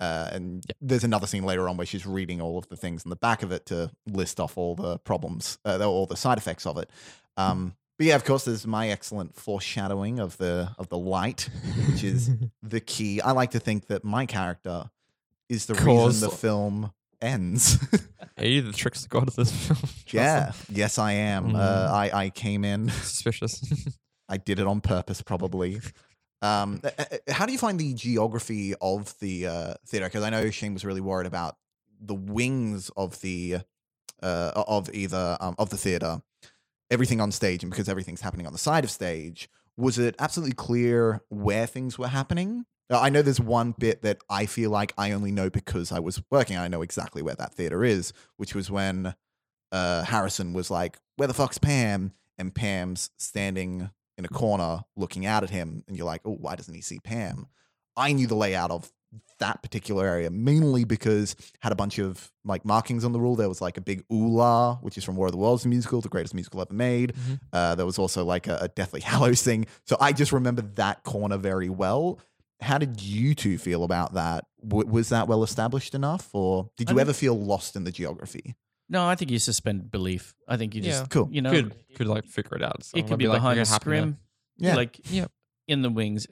[0.00, 3.10] Uh, and there's another scene later on where she's reading all of the things in
[3.10, 6.66] the back of it to list off all the problems, uh, all the side effects
[6.66, 6.90] of it.
[7.36, 11.48] Um, but yeah, of course, there's my excellent foreshadowing of the of the light,
[11.90, 12.30] which is
[12.62, 13.20] the key.
[13.20, 14.90] I like to think that my character
[15.48, 17.78] is the Cause- reason the film ends.
[18.38, 19.78] Are you the trickster god of this film?
[20.10, 21.54] Yeah, yes, I am.
[21.54, 21.90] Uh, Mm.
[21.90, 22.88] I I came in.
[22.90, 23.62] Suspicious.
[24.28, 25.80] I did it on purpose, probably.
[26.42, 30.06] Um, uh, uh, how do you find the geography of the uh, theater?
[30.06, 31.56] Because I know Shane was really worried about
[32.00, 33.58] the wings of the
[34.22, 36.22] uh, of either um, of the theater,
[36.94, 39.50] everything on stage, and because everything's happening on the side of stage.
[39.76, 42.64] Was it absolutely clear where things were happening?
[42.90, 45.98] Uh, I know there's one bit that I feel like I only know because I
[45.98, 46.56] was working.
[46.56, 49.14] I know exactly where that theater is, which was when
[49.72, 55.26] uh, Harrison was like, "Where the fuck's Pam?" and Pam's standing in a corner looking
[55.26, 57.48] out at him, and you're like, "Oh, why doesn't he see Pam?"
[57.96, 58.92] I knew the layout of
[59.40, 63.34] that particular area mainly because had a bunch of like markings on the rule.
[63.36, 66.00] There was like a big oolah, which is from War of the Worlds the musical,
[66.00, 67.14] the greatest musical ever made.
[67.14, 67.40] Mhm.
[67.52, 69.66] Uh, there was also like a, a Deathly Hallows thing.
[69.86, 72.20] So I just remember that corner very well.
[72.60, 74.44] How did you two feel about that?
[74.66, 77.84] W- was that well established enough, or did I you think- ever feel lost in
[77.84, 78.54] the geography?
[78.88, 80.34] No, I think you suspend belief.
[80.46, 81.06] I think you just Yeah.
[81.08, 81.28] Cool.
[81.32, 82.84] You know, could could like figure it out.
[82.84, 84.18] So it could I'd be like, behind "Yeah, the happen there." scrim.
[84.58, 84.76] Yeah.
[84.76, 85.32] like Yep.
[85.66, 86.26] in the wings.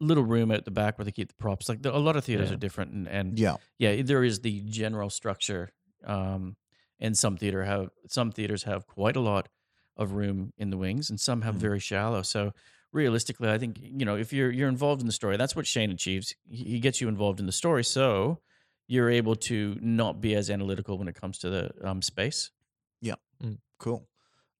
[0.00, 1.68] Little room at the back where they keep the props.
[1.68, 2.54] Like the, a lot of theaters Yeah.
[2.54, 5.72] are different, and, and Yeah, yeah, there is the general structure.
[6.04, 6.56] Um,
[6.98, 9.48] and some theater have some theaters have quite a lot
[9.96, 11.58] of room in the wings, and some have Mhm.
[11.58, 12.22] very shallow.
[12.22, 12.52] So
[12.92, 15.90] realistically, I think you know if you're you're involved in the story, that's what Shane
[15.90, 16.34] achieves.
[16.48, 18.40] He, he gets you involved in the story, so
[18.88, 22.50] you're able to not be as analytical when it comes to the um, space.
[23.00, 23.14] Yeah.
[23.78, 24.06] Cool.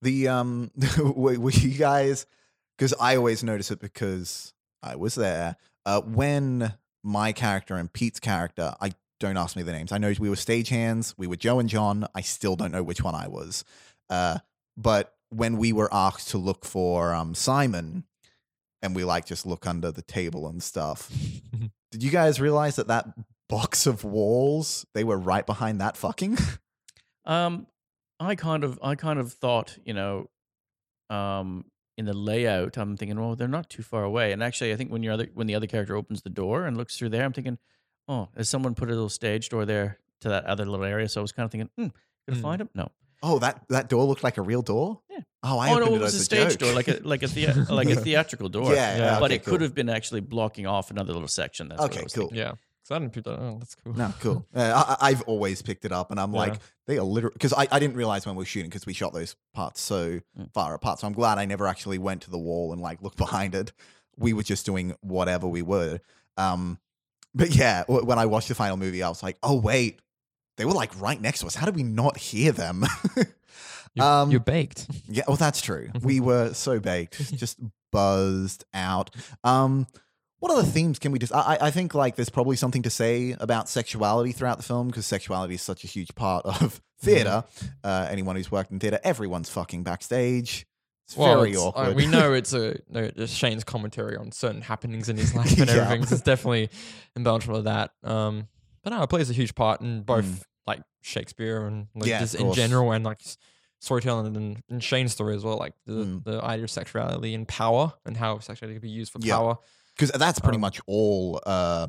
[0.03, 2.27] The um, were, were you guys?
[2.77, 5.57] Because I always notice it because I was there.
[5.87, 9.93] Uh, when my character and Pete's character, I don't ask me the names.
[9.93, 11.15] I know we were stagehands.
[11.17, 12.07] We were Joe and John.
[12.15, 13.65] I still don't know which one I was.
[14.09, 14.39] Uh,
[14.77, 18.05] but when we were asked to look for um Simon,
[18.83, 21.11] and we like just look under the table and stuff.
[21.91, 23.07] Did you guys realize that that
[23.49, 26.39] box of walls they were right behind that fucking?
[27.27, 27.67] Um,
[28.19, 30.31] I kind of, I kind of thought, you know,
[31.11, 31.67] um,
[32.01, 34.33] in the layout, I'm thinking, well, they're not too far away.
[34.33, 36.77] And actually, I think when your other, when the other character opens the door and
[36.77, 37.59] looks through there, I'm thinking,
[38.09, 41.09] oh, has someone put a little stage door there to that other little area?
[41.09, 41.87] So I was kind of thinking, hmm,
[42.27, 42.43] gonna Hmm.
[42.43, 42.71] find him?
[42.75, 42.91] No.
[43.23, 45.01] Oh, that that door looked like a real door.
[45.11, 45.19] Yeah.
[45.43, 46.59] Oh, I oh opened no, it it was as a stage joke.
[46.61, 48.73] door, like a like a thea- like a theatrical door.
[48.75, 51.69] Yeah, yeah, but okay, it could have been actually blocking off another little section.
[51.69, 52.29] That's what I Okay, was cool.
[52.29, 52.39] thinking.
[52.39, 52.53] Yeah.
[52.91, 53.39] Because I didn't pick that.
[53.39, 53.95] Oh, that's cool.
[53.95, 54.47] No, cool.
[54.55, 56.39] Uh, I, I've always picked it up, and I'm Yeah.
[56.39, 56.55] like,
[56.87, 59.13] they are literally because I, I didn't realize when we were shooting because we shot
[59.13, 60.53] those parts so Mm.
[60.53, 60.99] far apart.
[60.99, 63.73] So I'm glad I never actually went to the wall and like looked behind it.
[64.17, 66.01] We were just doing whatever we were.
[66.37, 66.79] Um,
[67.35, 70.01] but yeah, w- when I watched the final movie, I was like, oh wait,
[70.57, 71.55] they were like right next to us.
[71.55, 72.85] How did we not hear them?
[73.95, 74.87] You're, Um, you're baked.
[75.09, 75.91] Yeah, well, that's true.
[76.03, 77.59] We were so baked, just
[77.91, 79.11] buzzed out.
[79.43, 79.87] Um,
[80.41, 81.33] what other themes can we just?
[81.35, 85.07] I, I- think like there's probably something to say about sexuality throughout the film because
[85.07, 87.45] sexuality is such a huge part of theater.
[87.85, 90.67] Uh, anyone who's worked in theater, everyone's fucking backstage.
[91.07, 91.97] It's very it's- uh, awkward.
[91.97, 95.69] we know it's a no, it's Shane's commentary on certain happenings in his life and
[95.69, 95.77] Yeah.
[95.77, 96.03] everything.
[96.03, 96.71] It's definitely
[97.17, 97.93] embellishment of that.
[98.03, 98.49] Um,
[98.83, 100.43] but no, it plays a huge part in both Mm.
[100.67, 102.57] like Shakespeare and like Yeah, just in course.
[102.57, 103.21] general and like
[103.81, 105.57] storytelling and, and Shane's story as well.
[105.59, 106.25] Like the, Mm.
[106.25, 109.37] the idea of sexuality and power and how sexuality can be used for Yeah.
[109.37, 109.59] power.
[110.01, 111.41] Because that's pretty Um, much all.
[111.45, 111.89] Uh,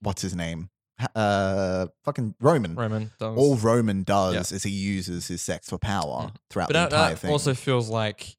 [0.00, 0.70] what's his name?
[1.14, 2.74] Uh, fucking Roman.
[2.76, 3.36] Roman does.
[3.36, 7.10] All Roman does is he uses his sex for power throughout but the that, entire
[7.10, 7.30] that thing.
[7.30, 8.36] also feels like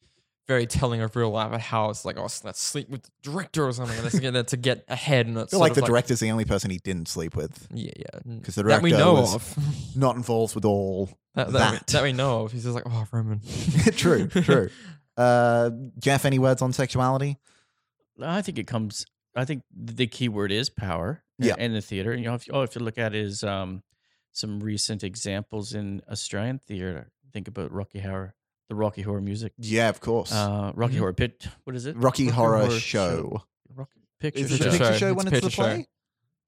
[0.48, 3.10] very telling of real life, about how it's like, oh, so let's sleep with the
[3.24, 4.02] director or something.
[4.04, 5.26] Let's get that to get ahead.
[5.26, 7.68] And I it's like the director's the only person he didn't sleep with.
[7.74, 8.20] Yeah, yeah.
[8.26, 9.56] n- 'Cause the that we know of.
[9.96, 11.88] Not involved with all that, that, we, that.
[11.88, 12.52] that we know of.
[12.52, 13.42] He's just like, oh, Roman.
[13.96, 14.70] true, true.
[15.18, 17.38] Uh, Jeff, any words on sexuality?
[18.22, 19.06] I think it comes.
[19.36, 21.24] I think the key word is power.
[21.38, 21.56] Yeah.
[21.58, 23.84] In the theater, you know, if you, all you look at is um,
[24.32, 27.12] some recent examples in Australian theater.
[27.34, 28.34] Think about Rocky Horror,
[28.70, 30.32] the Rocky Horror music, Yeah, of course.
[30.32, 31.00] uh, Rocky Mhm.
[31.00, 31.48] Horror Pit.
[31.66, 31.98] What is it?
[31.98, 33.44] Rocky, Rocky Horror, Horror Show.
[33.74, 34.64] Rocky Picture Is it Show.
[34.64, 34.98] the picture Show.
[34.98, 35.64] show It's when a it's the picture show.
[35.64, 35.88] play?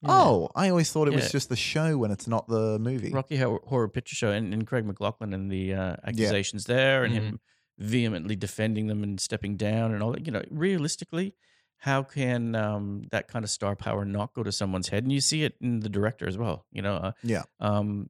[0.04, 0.10] Yeah.
[0.12, 3.12] Oh, I always thought it was just the show when it's not the movie.
[3.12, 7.14] Rocky Horror, Horror Picture Show, and, and Craig McLachlan and the uh, accusations there, and
[7.14, 7.39] him
[7.80, 10.26] vehemently defending them and stepping down and all that.
[10.26, 11.34] You know, realistically,
[11.78, 15.04] how can um, that kind of star power not go to someone's head?
[15.04, 16.66] And you see it in the director as well.
[16.72, 17.44] You know, uh, Yeah.
[17.60, 18.10] Um,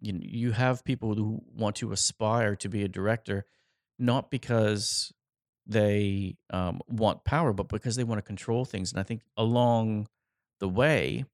[0.00, 3.44] you you have people who want to aspire to be a director,
[3.98, 5.12] not because
[5.66, 8.92] they um, want power, but because they want to control things.
[8.92, 10.08] And I think along
[10.60, 11.24] the way,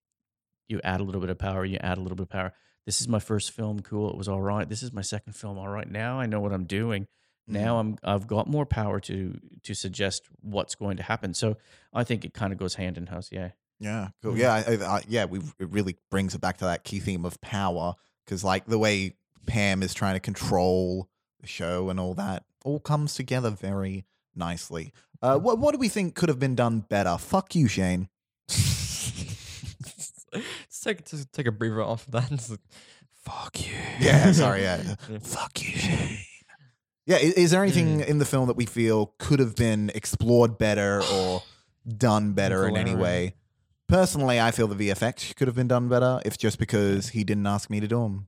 [0.68, 2.53] you add a little bit of power, you add a little bit of power.
[2.87, 4.11] This is my first film, cool.
[4.11, 4.68] It was all right.
[4.68, 5.91] This is my second film, all right.
[5.91, 7.07] Now I know what I'm doing.
[7.47, 11.34] Now I'm I've got more power to to suggest what's going to happen.
[11.34, 11.57] So
[11.92, 13.28] I think it kind of goes hand in house.
[13.30, 13.51] Yeah.
[13.80, 14.34] Yeah, cool.
[14.34, 14.38] Mm.
[14.38, 15.24] Yeah, I, I, yeah.
[15.26, 18.78] We it really brings it back to that key theme of power because, like, the
[18.78, 19.16] way
[19.47, 21.09] Pam is trying to control
[21.40, 24.92] the show and all that all comes together very nicely.
[25.20, 27.18] Uh, what what do we think could have been done better?
[27.18, 28.09] Fuck you, Shane.
[28.49, 30.24] Let's
[30.82, 32.30] take just take a breather off of that.
[32.51, 32.61] Like,
[33.24, 33.72] Fuck you.
[34.01, 34.62] Yeah, sorry.
[34.62, 35.18] Yeah, Yeah.
[35.18, 36.18] fuck you, Shane.
[37.07, 40.57] Yeah, is, is there anything in the film that we feel could have been explored
[40.59, 41.42] better or
[41.86, 43.34] done better in any way?
[43.88, 46.20] Personally, I feel the VFX could have been done better.
[46.24, 48.26] If just because he didn't ask me to do them.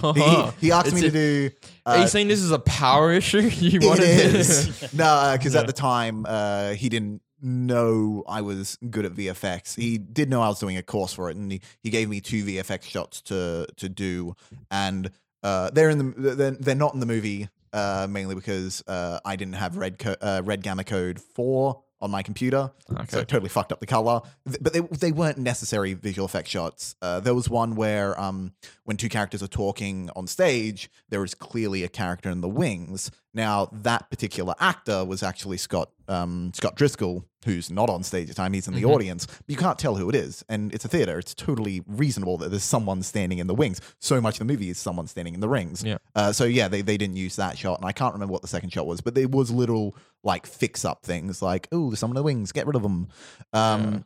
[0.14, 1.50] He, he asked me It's to a- do.
[1.86, 3.42] Are Uh, you saying this is a power issue?
[3.60, 5.60] You it wanted is no, because Yeah.
[5.60, 9.76] at the time uh, he didn't know I was good at VFX.
[9.76, 12.20] He did know I was doing a course for it, and he, he gave me
[12.20, 14.34] two VFX shots to to do,
[14.72, 15.10] and
[15.44, 19.36] uh, they're in the they're, they're not in the movie uh, mainly because uh, I
[19.36, 23.20] didn't have red co- uh, red gamma code four on my computer, so Okay.
[23.20, 24.20] it totally fucked up the color.
[24.60, 26.96] But they they weren't necessary visual effect shots.
[27.00, 28.52] Uh, there was one where um,
[28.84, 33.10] when two characters are talking on stage, there is clearly a character in the wings.
[33.34, 38.28] Now that particular actor was actually Scott um, Scott Driscoll, who's not on stage at
[38.28, 38.52] the time.
[38.52, 38.90] He's in the Mhm.
[38.94, 39.24] audience.
[39.26, 41.18] But you can't tell who it is, and it's a theater.
[41.18, 43.80] It's totally reasonable that there's someone standing in the wings.
[43.98, 45.82] So much of the movie is someone standing in the rings.
[45.82, 45.96] Yeah.
[46.14, 48.48] Uh, so yeah, they, they didn't use that shot, and I can't remember what the
[48.48, 52.16] second shot was, but there was little like fix up things like, oh, there's someone
[52.16, 53.08] in the wings, get rid of them.
[53.54, 54.04] Um,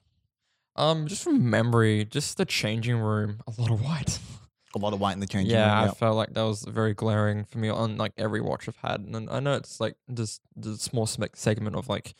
[0.76, 4.18] Um, just from memory, just the changing room, a lot of white.
[4.76, 5.90] a lot of white in the changing yeah, room.
[5.90, 9.00] I felt like that was very glaring for me on like every watch I've had,
[9.00, 12.14] and I know it's like just the small seg- segment of like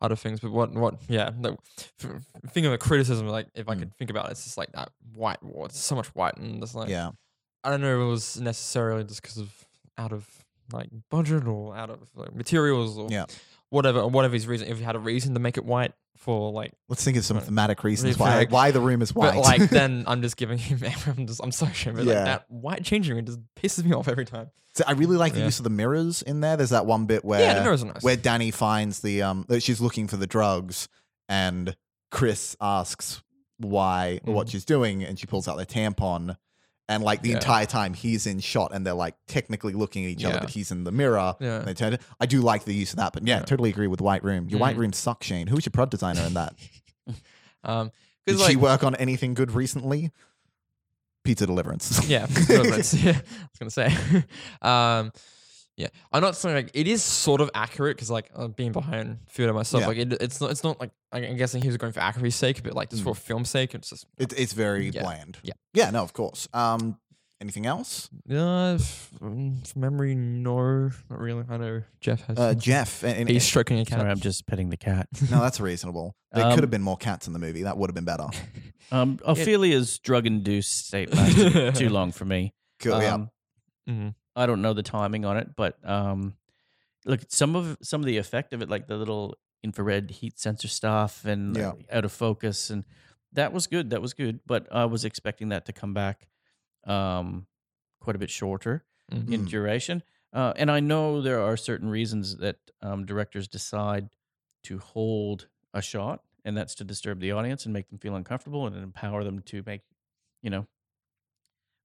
[0.00, 3.68] other things, but what what yeah, the, f- f- think of a criticism like if
[3.68, 3.78] I Mm.
[3.80, 5.66] could think about it, it's just like that white wall.
[5.66, 7.10] It's so much white, and it's like yeah.
[7.64, 9.52] I don't know if it was necessarily just because of
[9.98, 10.26] out of
[10.72, 13.24] like budget or out of like, materials or Yeah.
[13.70, 14.68] Whatever whatever his reason.
[14.68, 17.38] If he had a reason to make it white for like Let's think of some
[17.40, 19.34] thematic reasons why like- why the room is white.
[19.34, 20.80] But like then I'm just giving him.
[21.06, 21.40] I'm just.
[21.42, 22.14] I'm sorry, Shane, but Yeah.
[22.14, 24.50] like that white changing room just pisses me off every time.
[24.74, 25.46] So I really like the Yeah.
[25.46, 26.56] use of the mirrors in there.
[26.56, 28.02] There's that one bit where yeah, the mirrors are nice.
[28.02, 30.88] where Danny finds the um that she's looking for the drugs
[31.28, 31.76] and
[32.10, 33.22] Chris asks
[33.58, 34.50] why or what Mhm.
[34.50, 36.36] she's doing and she pulls out their tampon
[36.88, 37.36] and like the Yeah.
[37.36, 40.70] entire time he's in shot and they're like technically looking at each other but he's
[40.70, 41.58] in the mirror Yeah.
[41.58, 42.02] and they turn it.
[42.20, 43.44] I do like the use of that but yeah, Yeah.
[43.44, 44.48] totally agree with White Room.
[44.48, 44.80] Your White Mhm.
[44.80, 45.46] Room sucks Shane.
[45.48, 46.54] Who was your prod designer in that?
[47.64, 47.88] um,
[48.26, 50.10] Did because she like work on anything good recently?
[51.24, 52.08] Pizza Deliverance.
[52.08, 53.10] yeah, deliverance, yeah,
[53.42, 54.24] I was gonna say.
[54.62, 55.12] um,
[55.78, 59.18] yeah, I'm not saying like it is sort of accurate because like uh, being behind
[59.30, 59.86] theater myself, Yeah.
[59.86, 60.50] like it, it's not.
[60.50, 63.14] It's not like I'm guessing he was going for accuracy's sake, but like just for
[63.14, 65.02] film's sake, it's just It, it's very Yeah.
[65.02, 65.38] bland.
[65.42, 65.54] Yeah.
[65.72, 66.48] Yeah, no, of course.
[66.52, 66.98] Um
[67.40, 68.10] anything else?
[68.28, 71.44] uh, mm, from memory, no, not really.
[71.48, 72.36] I know Jeff has.
[72.38, 74.00] Uh Jeff and, and- he's stroking a cat.
[74.00, 75.06] Sorry, I'm just petting the cat.
[75.30, 76.14] No, that's reasonable.
[76.32, 77.62] There Um, could have been more cats in the movie.
[77.62, 78.26] That would have been better.
[78.90, 82.54] Um, Ophelia's drug-induced state lasted too long for me.
[82.80, 83.14] Cool, yeah.
[83.14, 83.30] Um,
[83.88, 84.14] Mhm.
[84.38, 86.34] I don't know the timing on it, but um,
[87.04, 90.68] look, some of some of the effect of it, like the little infrared heat sensor
[90.68, 91.70] stuff and Yeah.
[91.70, 92.84] uh, out of focus, and
[93.32, 93.90] that was good.
[93.90, 96.28] That was good, but I was expecting that to come back
[96.84, 97.46] um,
[98.00, 99.32] quite a bit shorter Mhm.
[99.32, 100.02] in duration.
[100.32, 104.08] Uh, and I know there are certain reasons that um, directors decide
[104.64, 108.66] to hold a shot, and that's to disturb the audience and make them feel uncomfortable
[108.66, 109.82] and empower them to make,
[110.42, 110.66] you know,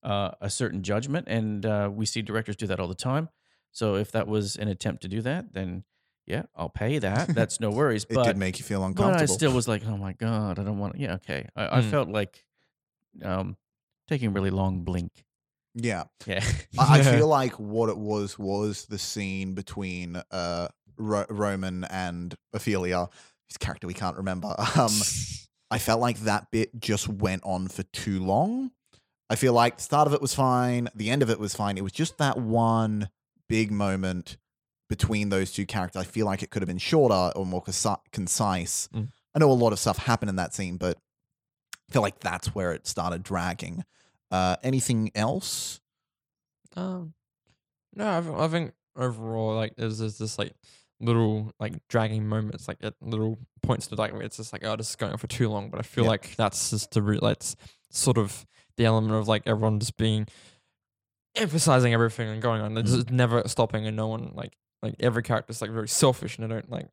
[0.03, 1.27] uh, a certain judgment.
[1.27, 3.29] And uh, we see directors do that all the time.
[3.71, 5.83] So if that was an attempt to do that, then
[6.27, 7.27] yeah, I'll pay that.
[7.35, 8.05] That's no worries.
[8.09, 9.33] It but did make you feel but uncomfortable.
[9.33, 10.97] I still was like, oh my god, I don't want.
[10.99, 11.47] Yeah, okay.
[11.55, 11.89] I, I Mm.
[11.91, 12.45] felt like
[13.23, 13.57] um,
[14.07, 15.11] taking a really long blink.
[15.75, 16.03] yeah.
[16.25, 16.43] Yeah.
[16.77, 22.35] I, I feel like what it was was the scene between uh Ro- Roman and
[22.53, 23.09] Ophelia,
[23.47, 24.55] his character we can't remember.
[24.75, 24.91] Um
[25.71, 28.69] I felt like that bit just went on for too long.
[29.34, 31.75] I feel like the start of it was fine, the end of it was fine.
[31.75, 33.09] It was just that one
[33.49, 34.38] big moment
[34.89, 35.99] between those two characters.
[36.03, 37.63] I feel like it could have been shorter or more
[38.11, 38.88] concise.
[38.93, 39.07] Mm.
[39.34, 40.99] I know a lot of stuff happened in that scene, but
[41.89, 43.84] I feel like that's where it started dragging.
[44.29, 45.81] Uh, anything else?
[46.75, 47.15] Um,
[47.95, 50.53] no, I, I think overall, like, there's this, this like
[50.99, 54.75] little like dragging moments, like at little points to like where it's just like, oh,
[54.75, 55.71] this is going on for too long.
[55.71, 56.11] But I feel Yeah.
[56.11, 57.55] like that's just the re- like it's
[57.89, 58.45] sort of
[58.78, 60.28] the element of like everyone just being
[61.36, 62.74] emphasizing everything and going on.
[62.76, 62.86] Mm.
[62.86, 66.53] just never stopping, and no one like like every character's like very selfish and they
[66.53, 66.88] don't like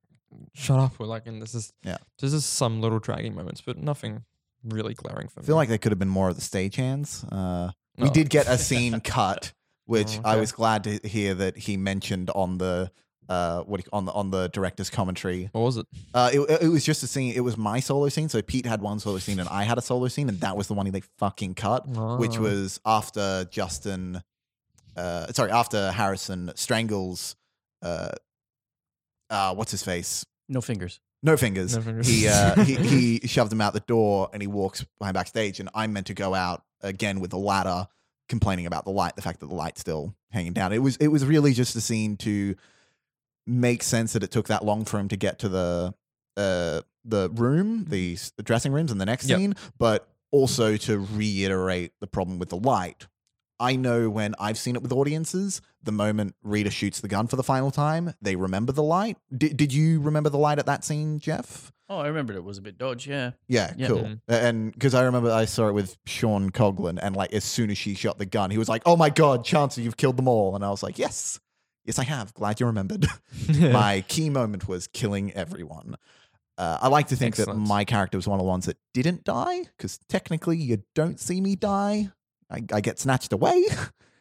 [0.55, 1.27] shut up or like.
[1.27, 1.99] And this is Yeah.
[2.19, 4.25] there's just some little dragging moments, but nothing
[4.65, 5.47] really glaring for I me.
[5.47, 7.27] feel like they could have been more of the stagehands.
[7.33, 9.53] Uh, we did get a scene cut,
[9.87, 10.41] which Oh, I okay.
[10.41, 12.91] was glad to hear that he mentioned on the
[13.31, 15.49] uh, what on the on the director's commentary.
[15.53, 15.87] What was it?
[16.13, 17.33] Uh, it, it was just a scene.
[17.35, 18.29] It was my solo scene.
[18.29, 20.67] So Pete had one solo scene and I had a solo scene, and that was
[20.67, 21.87] the one they fucking cut,
[22.19, 22.43] which Oh.
[22.43, 24.23] was after Justin.
[24.97, 27.37] Uh, sorry, after Harrison strangles.
[27.81, 28.11] Uh,
[29.31, 30.27] uh, what's his face?
[30.49, 31.01] No fingers.
[31.23, 31.77] No fingers.
[31.77, 32.07] No fingers.
[32.09, 32.75] He, uh, he
[33.21, 35.61] he shoved him out the door, and he walks behind backstage.
[35.61, 37.87] And I'm meant to go out again with the ladder,
[38.29, 40.73] complaining about the light, the fact that the light's still hanging down.
[40.73, 42.57] It was it was really just a scene to
[43.47, 45.95] make sense that it took that long for him to get to the
[46.37, 49.39] uh the room, the, the dressing rooms, in the next Yep.
[49.39, 53.07] scene, but also to reiterate the problem with the light.
[53.59, 57.37] I know when I've seen it with audiences, the moment Rita shoots the gun for
[57.37, 59.17] the final time, they remember the light.
[59.37, 61.73] Did, did you remember the light at that scene, Jeff?
[61.89, 63.07] Oh, I remembered it was a bit dodge.
[63.09, 63.33] Yeah.
[63.49, 63.87] Yeah, Yeah.
[63.89, 64.03] cool.
[64.05, 64.21] Mhm.
[64.29, 67.79] And because I remember I saw it with Sean Coughlin, and like as soon as
[67.79, 70.55] she shot the gun, he was like, "Oh my god, Chancellor, you've killed them all!"
[70.55, 71.41] And I was like, "Yes,
[71.91, 72.33] yes, I have.
[72.35, 73.07] Glad you remembered."
[73.49, 75.97] my key moment was killing everyone.
[76.59, 77.61] Uh, I like to think Excellent.
[77.65, 81.19] that my character was one of the ones that didn't die because technically you don't
[81.19, 82.11] see me die.
[82.51, 83.65] I, I get snatched away.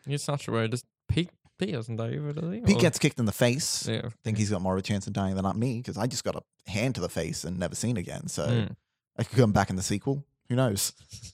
[0.06, 0.68] You're such a way.
[0.70, 1.30] Just Pete.
[1.58, 2.62] Pete doesn't die either, does he?
[2.62, 3.86] Pete Or- gets kicked in the face.
[3.88, 4.04] Yeah.
[4.06, 6.08] I think he's got more of a chance of dying than not me because I
[6.08, 8.28] just got a hand to the face and never seen again.
[8.30, 8.76] So Mm.
[9.18, 10.24] I could come back in the sequel.
[10.48, 10.94] Who knows?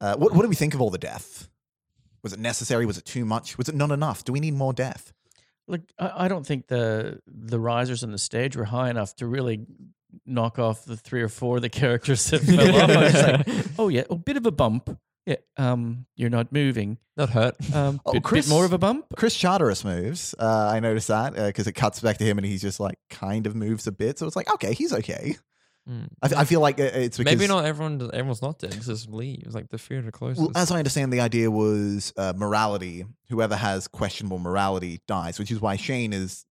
[0.00, 1.46] Uh, what, what do we think of all the death?
[2.22, 2.86] Was it necessary?
[2.86, 3.58] Was it too much?
[3.58, 4.24] Was it not enough?
[4.24, 5.12] Do we need more death?
[5.66, 9.26] Look, I, I don't think the the risers on the stage were high enough to
[9.26, 9.66] really
[10.26, 12.90] knock off the three or four of the characters that fell off.
[12.90, 13.14] I was
[13.56, 14.98] like, oh yeah, a bit of a bump.
[15.26, 16.98] Yeah, um, you're not moving.
[17.16, 17.54] Not hurt.
[17.74, 19.06] Um, Oh, bit, Chris- bit more of a bump.
[19.16, 20.34] Chris Charteris moves.
[20.38, 23.46] Uh, I noticed that because it cuts back to him and he's just like kind
[23.46, 24.18] of moves a bit.
[24.18, 25.36] So it's like, okay, he's okay.
[25.88, 26.08] Mm.
[26.22, 28.00] I, f- I feel like uh, it's because Maybe not everyone.
[28.12, 28.74] Everyone's not dead.
[28.74, 29.54] It's just leaves.
[29.54, 30.40] Like the fear the closest.
[30.40, 33.04] Well, as I understand, the idea was uh, morality.
[33.28, 36.46] Whoever has questionable morality dies, which is why Shane is.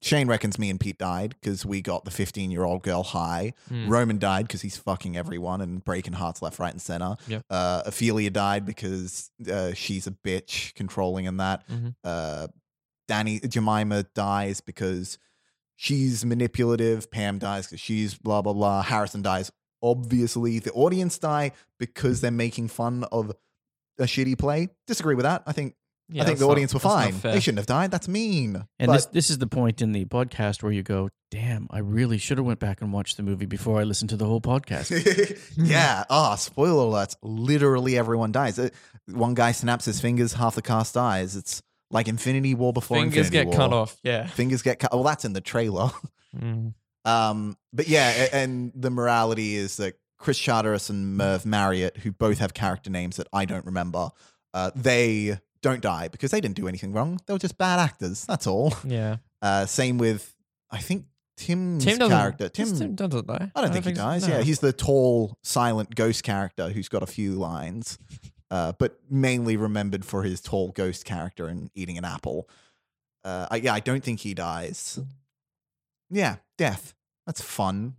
[0.00, 3.52] Shane reckons me and Pete died because we got the 15 year old girl high.
[3.68, 3.88] Mm.
[3.88, 7.16] Roman died because he's fucking everyone and breaking hearts left, right, and center.
[7.26, 7.40] Yeah.
[7.50, 11.68] Uh, Ophelia died because uh, she's a bitch, controlling and that.
[11.68, 11.94] Mhm.
[12.04, 12.46] Uh,
[13.08, 15.18] Danny Jemima dies because
[15.80, 17.08] she's manipulative.
[17.10, 18.82] Pam dies because she's blah blah blah.
[18.82, 19.50] Harrison dies.
[19.80, 23.32] Obviously, the audience die because they're making fun of
[23.98, 24.68] a shitty play.
[24.88, 25.44] Disagree with that.
[25.46, 25.74] I think
[26.10, 27.14] Yeah, I think the not- audience were fine.
[27.20, 27.90] They shouldn't have died.
[27.92, 28.66] That's mean.
[28.78, 31.78] And But- this this is the point in the podcast where you go, "Damn, I
[31.78, 34.40] really should have went back and watched the movie before I listened to the whole
[34.40, 34.90] podcast."
[35.56, 36.04] yeah.
[36.10, 37.14] Ah, spoiler alerts.
[37.22, 38.58] Literally everyone dies.
[38.58, 38.70] Uh,
[39.06, 41.34] One guy snaps his fingers, half the cast dies.
[41.36, 43.96] It's like Infinity War before Fingers Infinity get cut off.
[44.02, 44.26] Yeah.
[44.26, 44.92] Fingers get cut.
[44.92, 45.90] Well, that's in the trailer.
[46.36, 46.74] Mm.
[47.04, 52.38] Um, but yeah, and the morality is that Chris Charteris and Merv Marriott, who both
[52.38, 54.10] have character names that I don't remember,
[54.52, 57.18] uh, they don't die because they didn't do anything wrong.
[57.26, 58.26] They were just bad actors.
[58.26, 58.74] That's all.
[58.84, 59.16] Yeah.
[59.40, 60.34] Uh, same with,
[60.70, 61.06] I think
[61.38, 62.50] Tim's Tim character.
[62.50, 63.52] Tim, Tim doesn't die.
[63.54, 64.24] I don't think he dies.
[64.24, 64.30] so.
[64.30, 67.96] Yeah, he's the tall, silent ghost character who's got a few lines,
[68.50, 72.48] uh, but mainly remembered for his tall ghost character and eating an apple.
[73.24, 74.98] Uh, I, yeah, I don't think he dies.
[76.10, 76.94] Yeah, death.
[77.26, 77.94] That's fun.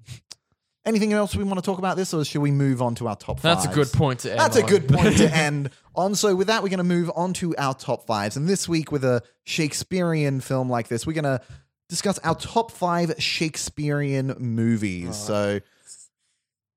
[0.85, 3.15] Anything else we want to talk about this, or should we move on to our
[3.15, 4.39] top That's a good point to end.
[4.39, 6.15] That's a good point to end on.
[6.15, 8.37] So, with that, we're going to move on to our top fives.
[8.37, 11.41] And this week, with a Shakespearean film like this, we're going to
[11.89, 15.15] discuss our top five Shakespearean movies.
[15.15, 15.59] So,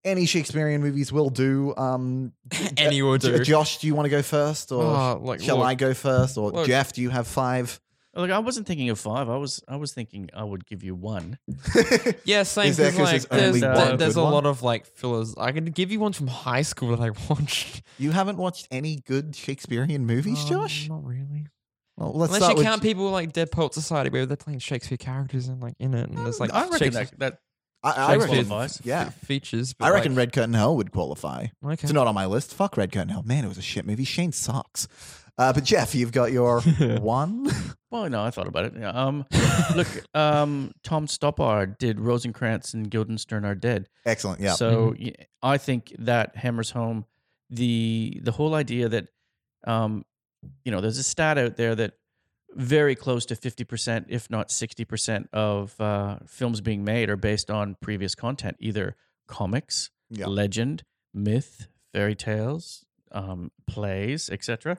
[0.05, 1.75] any Shakespearean movies will do.
[1.77, 2.33] Um,
[2.77, 3.39] Any will do.
[3.45, 6.37] Josh, do you want to go first, or Oh, like, shall look, I go first,
[6.39, 6.67] or look.
[6.67, 6.93] Jeff?
[6.93, 7.81] Do you have five?
[8.15, 9.31] Look, I wasn't thinking of five.
[9.31, 11.39] I was I was thinking I would give you one.
[12.25, 12.67] Yeah, same.
[12.69, 14.33] Is there 'cause, 'cause like, there's there's, only there- one there's good a one?
[14.35, 15.35] lot of like fillers.
[15.39, 17.83] I can give you one from high school that I watched.
[17.99, 20.89] you haven't watched any good Shakespearean movies, Um, Josh?
[20.89, 21.47] Not really.
[21.97, 24.99] Well, let's Unless you with count people like Dead Poet Society where they're playing Shakespeare
[24.99, 27.39] characters and like in it, and there's like I reckon that, that
[27.85, 28.81] I, I reckon, qualifies.
[28.85, 29.11] yeah.
[29.11, 29.73] fe- features.
[29.75, 31.47] but, I reckon Red Curtain Hell would qualify.
[31.65, 31.73] Okay.
[31.83, 32.55] It's not on my list.
[32.55, 33.23] Fuck Red Curtain Hell.
[33.25, 34.05] Man, it was a shit movie.
[34.05, 34.87] Shane sucks.
[35.39, 36.61] Uh, but Jeff, you've got your
[37.01, 37.51] one.
[37.91, 38.75] Well, no, I thought about it.
[38.79, 39.25] Yeah, Um,
[39.75, 43.89] look, um, Tom Stoppard did Rosencrantz and Guildenstern are dead.
[44.05, 44.41] Excellent.
[44.41, 44.53] Yeah.
[44.53, 47.07] So y- I think that hammers home
[47.51, 49.09] the the whole idea that,
[49.67, 50.05] um,
[50.65, 51.95] you know, there's a stat out there that
[52.55, 57.17] very close to fifty percent, if not sixty percent, of uh, films being made are
[57.17, 58.97] based on previous content, either
[59.27, 60.27] comics, Yeah.
[60.27, 60.83] legend,
[61.15, 64.79] myth, fairy tales, um, plays, etc.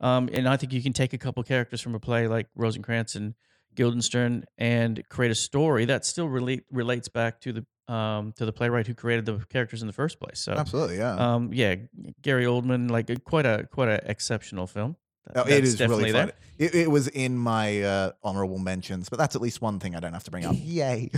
[0.00, 3.14] Um, and I think you can take a couple characters from a play like Rosencrantz
[3.14, 3.34] and
[3.74, 8.52] Guildenstern and create a story that still relate, relates back to the um, to the
[8.52, 10.40] playwright who created the characters in the first place.
[10.40, 11.16] So, Absolutely, yeah.
[11.16, 11.74] um, yeah,
[12.22, 14.96] Gary Oldman, like quite a quite an exceptional film.
[15.32, 16.32] That- Oh, it that's is really fun.
[16.58, 20.00] It, it was in my uh, honorable mentions, but that's at least one thing I
[20.00, 20.54] don't have to bring up.
[20.58, 21.10] Yay!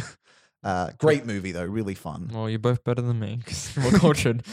[0.63, 2.31] Uh, great movie though, really fun.
[2.33, 4.45] Well, you're both better than me because we're cultured.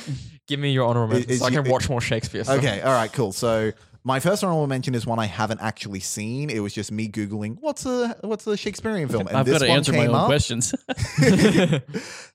[0.48, 2.44] Give me your honorable mentions is so I you- can watch more Shakespeare.
[2.44, 2.58] Stuff.
[2.58, 3.32] Okay, all right, cool.
[3.32, 3.72] So
[4.04, 6.50] my first honorable mention is one I haven't actually seen.
[6.50, 9.66] It was just me googling what's a what's a Shakespearean film, and I've this got
[9.66, 10.26] to one answer my came own up.
[10.26, 10.74] questions.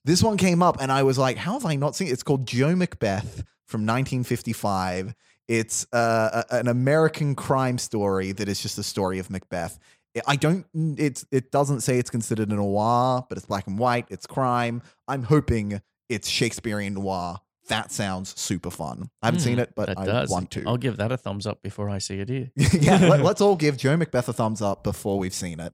[0.05, 2.23] this one came up, and I was like, "How have I not seen it?" It's
[2.23, 5.15] called Joe Macbeth from 1955.
[5.49, 9.79] It's uh, a- an American crime story that is just a story of Macbeth.
[10.27, 10.67] I don't.
[10.75, 14.07] It's it doesn't say it's considered a noir, but it's black and white.
[14.11, 14.83] It's crime.
[15.07, 17.39] I'm hoping it's Shakespearean noir.
[17.69, 19.11] That sounds super fun.
[19.23, 20.31] I haven't Hmm, seen it, but I does.
[20.31, 20.65] want to.
[20.67, 22.31] I'll give that a thumbs up before I see it.
[22.31, 22.51] Either.
[22.81, 25.73] yeah, let, us all give Joe Macbeth a thumbs up before we've seen it.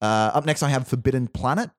[0.00, 1.70] Uh, up next, I have Forbidden Planet,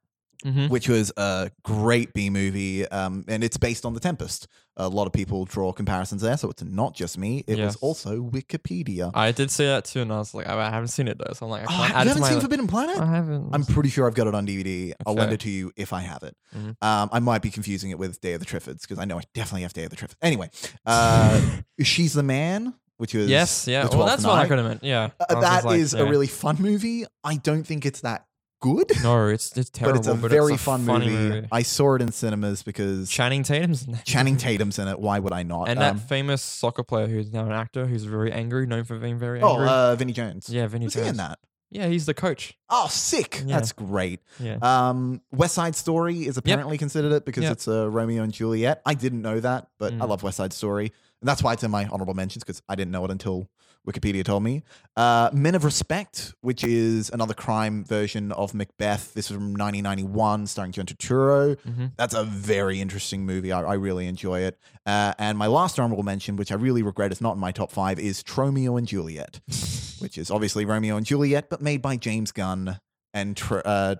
[0.43, 0.69] Mhm.
[0.69, 4.47] which was a great B movie, um, and it's based on The Tempest.
[4.77, 7.43] A lot of people draw comparisons there, so it's not just me.
[7.47, 9.11] It was also Wikipedia.
[9.13, 11.45] I did see that too, and I was like, I haven't seen it though, so
[11.45, 12.97] I'm like, I Oh, can't you add to haven't seen li- Forbidden Planet?
[12.99, 13.49] I haven't.
[13.53, 14.93] I'm pretty sure I've got it on DVD.
[15.05, 16.35] I'll lend it to you if I have it.
[16.55, 16.75] Mhm.
[16.81, 19.21] Um, I might be confusing it with Day of the Triffids because I know I
[19.33, 20.15] definitely have Day of the Triffids.
[20.21, 20.49] Anyway,
[20.85, 21.39] uh,
[21.81, 23.83] She's the Man, which was yes, yeah.
[23.83, 24.47] Well, 12th that's what I Night.
[24.49, 24.83] could have meant.
[24.83, 26.01] Yeah, Uh, that like, is yeah.
[26.01, 27.05] a really fun movie.
[27.23, 28.25] I don't think it's that
[28.65, 29.27] good, no.
[29.27, 31.47] It's it's terrible, but it's a very fun funny movie.
[31.51, 34.37] I saw it in cinemas because Channing Tatum's in that Channing.
[34.45, 34.99] Tatum's in it.
[34.99, 35.69] Why would I not?
[35.69, 38.97] and Um, that famous soccer player who's now an actor who's very angry, known for
[38.97, 39.67] being very oh, angry.
[39.67, 40.49] uh, Vinnie Jones.
[40.49, 41.17] yeah, Vinnie was he in Jones.
[41.17, 41.39] that?
[41.71, 42.57] Yeah, he's the coach.
[42.69, 43.41] Oh, sick!
[43.45, 43.55] Yeah.
[43.55, 44.21] That's great.
[44.39, 44.57] Yeah.
[44.61, 47.51] Um, West Side Story is apparently considered it because Yep.
[47.51, 48.81] it's a Romeo and Juliet.
[48.85, 50.07] I didn't know that, but I Mm.
[50.09, 50.85] love West Side Story,
[51.21, 53.49] and that's why it's in my honorable mentions because I didn't know it until
[53.85, 54.63] Wikipedia told me.
[54.97, 59.13] Uh, Men of Respect, which is another crime version of Macbeth.
[59.13, 61.55] This is from 1991, starring John Turturro.
[61.61, 61.91] Mhm.
[61.95, 63.51] That's a very interesting movie.
[63.51, 64.57] I, I really enjoy it.
[64.85, 67.71] Uh, and my last honorable mention, which I really regret is not in my top
[67.71, 69.39] five, is Tromeo and Juliet,
[69.99, 72.79] which is obviously Romeo and Juliet, but made by James Gunn
[73.13, 73.95] and Tr- uh,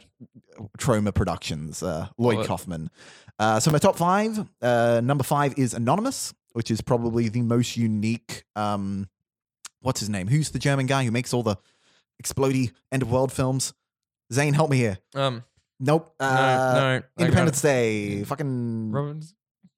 [0.77, 2.47] Troma Productions, uh, Lloyd it.
[2.47, 2.89] Kaufman.
[3.39, 7.75] Uh, so my top five, uh, number five is Anonymous, which is probably the most
[7.77, 8.43] unique.
[8.55, 9.07] Um,
[9.85, 10.27] what's his name?
[10.27, 11.57] Who's the German guy who makes all the
[12.21, 13.73] explodey end of world films?
[14.33, 14.97] Zane, help me here.
[15.13, 15.43] Um.
[15.79, 16.13] Nope.
[16.19, 16.73] No, Uh,
[17.17, 17.23] no.
[17.25, 17.61] Independence.
[17.61, 18.23] Day.
[18.23, 19.25] Fucking Robert.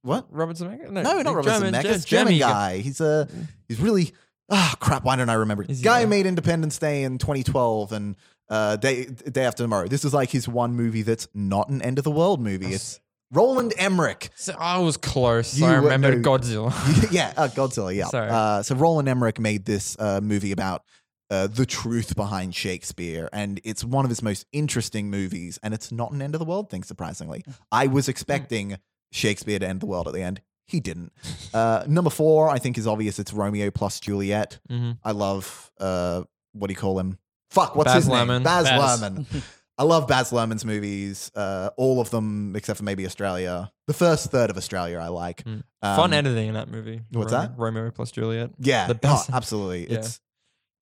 [0.04, 0.28] what?
[0.30, 0.92] Robert Zemeckis?
[0.92, 2.06] No, No, not Robert German, Zemeckis.
[2.06, 2.78] German, German guy.
[2.78, 3.28] He's a
[3.68, 4.14] he's really
[4.50, 5.04] ah crap.
[5.04, 5.66] Why don't I remember?
[5.68, 8.16] Is Guy made Independence Day in 2012 and
[8.50, 9.88] uh, Day Day After Tomorrow.
[9.88, 12.74] This is like his one movie that's not an end of the world movie.
[12.74, 13.00] It's
[13.32, 14.30] Roland Emmerich.
[14.36, 15.58] So I was close.
[15.58, 16.12] You I were- no.
[16.16, 16.72] Godzilla.
[17.12, 17.94] yeah, uh, Godzilla.
[17.94, 18.08] Yeah.
[18.08, 20.84] Uh, so Roland Emmerich made this uh, movie about
[21.30, 25.60] uh, the truth behind Shakespeare, and it's one of his most interesting movies.
[25.62, 27.44] And it's not an end of the world thing, surprisingly.
[27.72, 28.78] I was expecting
[29.12, 30.42] Shakespeare to end the world at the end.
[30.68, 31.12] He didn't.
[31.54, 33.20] Uh, number four, I think, is obvious.
[33.20, 34.60] It's Romeo plus Juliet.
[34.70, 36.24] hmm I love uh,
[36.54, 37.18] what do you call him?
[37.50, 38.44] Fuck, what's Baz his name?
[38.44, 39.02] Baz, Baz.
[39.02, 39.44] Luhrmann.
[39.78, 41.32] I love Baz Luhrmann's movies.
[41.36, 43.72] Uh, all of them except for maybe Australia.
[43.88, 45.44] The first third of Australia, I like.
[45.44, 45.64] Mm.
[45.82, 47.02] Um, Fun editing in that movie.
[47.12, 47.58] what's Romeo, that?
[47.60, 48.52] Romeo plus Juliet.
[48.60, 49.88] Yeah, The oh, best- absolutely.
[49.92, 50.00] Yeah.
[50.00, 50.20] It's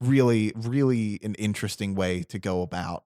[0.02, 3.04] really, really an interesting way to go about,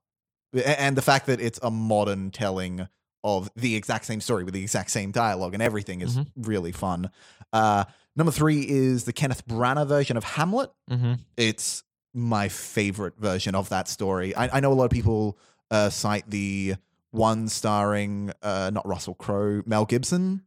[0.66, 2.88] and the fact that it's a modern telling
[3.24, 6.28] of the exact same story with the exact same dialogue and everything is Mhm.
[6.38, 7.10] really fun.
[7.52, 7.84] Uh,
[8.16, 10.72] number three is the Kenneth Branagh version of Hamlet.
[10.90, 11.14] Mm-hmm.
[11.36, 11.84] It's
[12.14, 14.34] my favorite version of that story.
[14.36, 15.38] I, I know a lot of people
[15.72, 16.76] uh, cite the
[17.12, 20.44] one starring uh, not Russell Crowe, Mel Gibson.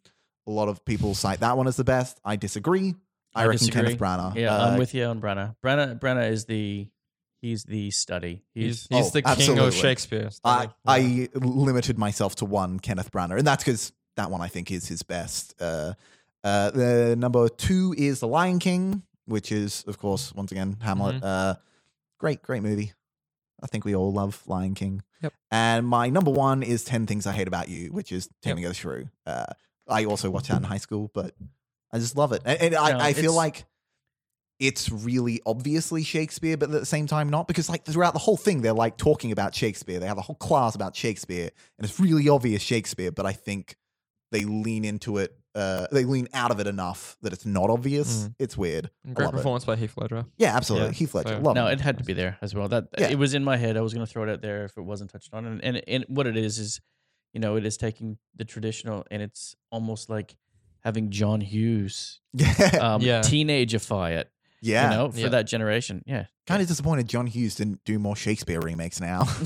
[0.47, 2.21] A lot of people cite that one as the best.
[2.25, 2.95] I disagree.
[3.35, 3.83] I, I reckon disagree.
[3.83, 4.35] Kenneth Branagh.
[4.37, 5.55] Yeah, uh, I'm with you on Branagh.
[5.65, 6.89] Branagh Branagh is the
[7.41, 8.43] he's the study.
[8.55, 9.69] He's He's, he's Oh, the king absolutely.
[9.69, 10.31] of Shakespeare.
[10.45, 14.49] I, Like, I limited myself to one Kenneth Branagh, and that's because that one I
[14.49, 15.55] think is his best.
[15.61, 15.95] Uh,
[16.45, 21.17] uh, the number two is The Lion King, which is, of course, once again Hamlet.
[21.17, 21.25] Mm-hmm.
[21.25, 21.55] Uh,
[22.19, 22.93] great, great movie.
[23.63, 25.03] I think we all love Lion King.
[25.23, 25.33] Yep.
[25.51, 28.35] And my number one is Ten Things I Hate About You, which is Yep.
[28.43, 29.09] Taming of the Shrew.
[29.27, 29.47] Uh,
[29.89, 31.35] I also watched that in high school, but
[31.93, 33.65] I just love it, and, and I, No, I feel like
[34.59, 38.37] it's really obviously Shakespeare, but at the same time not because like throughout the whole
[38.37, 39.99] thing they're like talking about Shakespeare.
[39.99, 43.11] They have a whole class about Shakespeare, and it's really obvious Shakespeare.
[43.11, 43.77] But I think
[44.31, 45.37] they lean into it.
[45.55, 48.25] Uh, they lean out of it enough that it's not obvious.
[48.25, 48.35] Mm.
[48.39, 48.91] It's weird.
[49.13, 49.37] Great love it.
[49.37, 50.25] performance by Heath Ledger.
[50.39, 50.89] Yeah, absolutely.
[50.89, 51.75] Yeah, Heath Ledger, so- love no, him.
[51.75, 52.69] it had to be there as well.
[52.69, 53.09] That Yeah.
[53.11, 53.77] it was in my head.
[53.77, 55.45] I was going to throw it out there if it wasn't touched on.
[55.45, 56.81] And, and and what it is is,
[57.35, 60.37] you know, it is taking the traditional and it's almost like
[60.85, 62.49] having John Hughes Yeah,
[62.81, 63.21] um, Yeah.
[63.21, 64.31] teenageify it.
[64.63, 64.91] yeah.
[64.91, 65.29] You know, for Yeah.
[65.29, 66.03] that generation.
[66.07, 66.27] Yeah.
[66.47, 69.29] Kind of disappointed John Hughes didn't do more Shakespeare remakes now.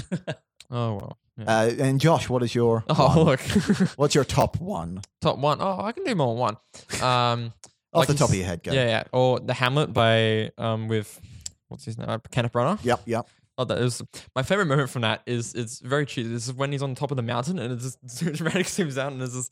[0.71, 1.19] Oh well.
[1.39, 1.45] Yeah.
[1.45, 3.27] Uh, and Josh, what is your oh one?
[3.27, 3.41] look,
[3.97, 5.59] what's your top one top one.
[5.61, 6.57] Oh, I can do more than one.
[7.03, 7.53] Um,
[7.93, 8.63] off like the top of your head?
[8.63, 8.73] Go.
[8.73, 9.05] Yeah, yeah.
[9.13, 11.21] Or the Hamlet by um with
[11.69, 12.09] what's his name?
[12.09, 12.79] Uh, Kenneth Branagh.
[12.83, 13.03] Yep.
[13.07, 13.29] Yep.
[13.59, 14.03] Oh, that is
[14.35, 15.23] my favorite moment from that.
[15.27, 16.29] Is it's very cheesy.
[16.29, 17.99] This is when he's on top of the mountain and it just
[18.35, 19.51] dramatic zooms out and there's this.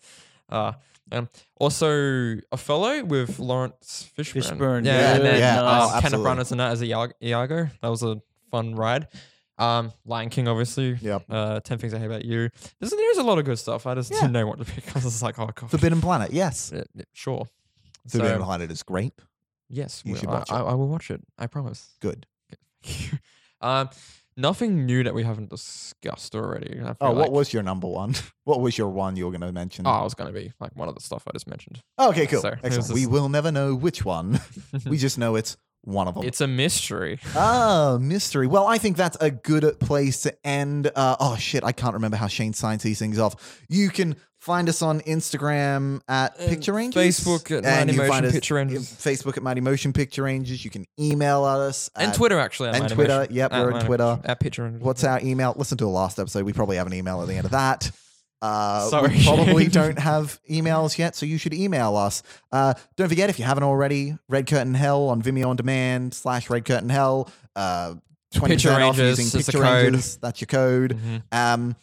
[0.48, 0.72] Uh,
[1.12, 4.42] um, also Othello with Laurence Fishburne.
[4.42, 6.30] Fishburne, yeah, yeah, and then yeah, uh, oh, Kenneth absolutely.
[6.30, 7.12] Branagh's in that as a Iago.
[7.22, 7.68] Iago.
[7.82, 9.08] That was a fun ride.
[9.56, 10.98] Um, Lion King, obviously.
[11.00, 11.24] Yep.
[11.28, 12.48] Uh, Ten Things I Hate About You.
[12.80, 13.86] There's, there's a lot of good stuff.
[13.86, 14.18] I just Yeah.
[14.22, 14.88] didn't know what to pick.
[14.90, 16.32] I was just like, oh god, Forbidden Planet.
[16.32, 16.72] Yes.
[16.74, 17.46] Yeah, yeah, sure.
[18.08, 19.12] Forbidden So, Planet is great.
[19.68, 20.54] yes, You we- should I, watch it.
[20.54, 21.20] I, I will watch it.
[21.38, 21.92] I promise.
[22.00, 22.26] Good.
[23.60, 23.88] um,
[24.36, 26.80] nothing new that we haven't discussed already.
[26.80, 28.14] I feel Oh, what like- was your number one?
[28.44, 29.86] What was your one you were going to mention?
[29.86, 31.80] Oh, I was going to be like one of the stuff I just mentioned.
[31.98, 32.42] okay, cool.
[32.42, 32.92] so it was Excellent.
[32.94, 34.38] We just- will never know which one.
[34.86, 36.24] we just know it's one of them.
[36.24, 37.18] It's a mystery.
[37.36, 38.46] Ah, mystery.
[38.46, 40.90] Well, I think that's a good place to end.
[40.94, 43.62] Uh, oh shit, I can't remember how Shane signs these things off.
[43.68, 47.98] You can find us on Instagram at And Picture Rangers, Facebook at and Mighty you
[48.00, 48.82] can find Motion Picture Rangers.
[48.92, 50.64] Facebook at Mighty Motion Picture Rangers.
[50.64, 52.68] You can email us and at- Twitter, actually.
[52.70, 53.18] at and Mighty Twitter.
[53.20, 53.34] Motion.
[53.34, 54.20] Yep, At we're on Twitter.
[54.24, 54.82] At Picture Rangers.
[54.82, 55.54] What's our email?
[55.56, 56.44] Listen to the last episode.
[56.44, 57.90] We probably have an email at the end of that.
[58.42, 62.22] Uh, Sorry, we probably don't have emails yet, so you should email us.
[62.52, 66.50] Uh, don't forget, if you haven't already, Red Curtain Hell on Vimeo on demand slash
[66.50, 67.30] Red Curtain Hell.
[67.56, 67.94] Uh,
[68.34, 69.82] 20% Picture off Rangers using is the Picture code.
[69.84, 70.16] Rangers.
[70.16, 70.98] That's your code.
[70.98, 71.22] Mhm.
[71.32, 71.76] Um,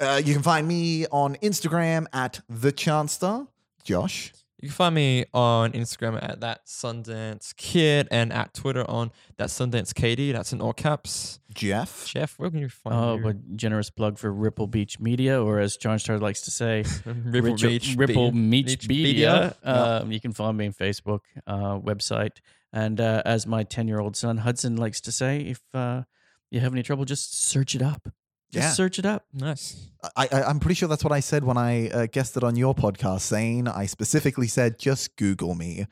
[0.00, 3.46] uh, you can find me on Instagram at The Chanster.
[3.84, 4.32] Josh.
[4.60, 9.48] You can find me on Instagram at that Sundance Kid and at Twitter on that
[9.50, 10.32] Sundance Katie.
[10.32, 11.40] That's in all caps.
[11.52, 12.06] Jeff.
[12.06, 13.22] Jeff, where can you find Oh, you?
[13.22, 17.52] but generous plug for Ripple Beach Media, or as John Star likes to say, Ripple
[17.52, 17.94] Richard- Beach.
[17.98, 19.54] Ripple Be- Beach Beach Media.
[19.62, 19.70] Yeah.
[20.00, 22.38] Um, you can find me on Facebook uh, website,
[22.72, 26.02] and uh, as my ten-year-old son Hudson likes to say, if uh,
[26.50, 28.08] you have any trouble, just search it up.
[28.52, 28.72] Just Yeah.
[28.72, 29.24] search it up.
[29.32, 29.88] Nice.
[30.16, 32.74] I, I, I'm pretty sure that's what I said when I uh, guested on your
[32.74, 35.86] podcast, saying I specifically said, just Google me.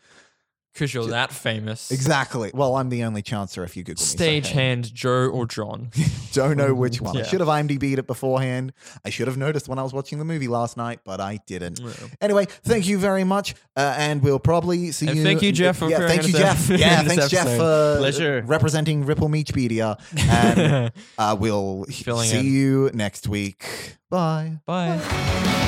[0.75, 1.91] Because you're that famous.
[1.91, 2.51] Exactly.
[2.53, 4.07] Well, I'm the only Chanster if you Google me.
[4.07, 4.41] so hey.
[4.41, 5.91] Stagehand Joe or John.
[6.33, 7.17] Don't know which one.
[7.17, 7.27] I Yeah.
[7.27, 8.73] should have IMDb'd it beforehand.
[9.05, 11.79] I should have noticed when I was watching the movie last night, but I didn't.
[11.79, 11.93] Yeah.
[12.21, 15.23] Anyway, thank you very much, uh, and we'll probably see And you.
[15.23, 16.71] thank you, Jeff, for yeah, appearing thank in you, this Jeff.
[16.73, 17.95] ep- Yeah, in this thanks, Jeff, episode.
[17.95, 18.43] for Pleasure.
[18.45, 19.97] representing Ripple Meachpedia,
[20.29, 22.47] and uh, we'll Filling see in.
[22.47, 23.65] you next week.
[24.11, 24.59] Bye.
[24.67, 25.63] Bye.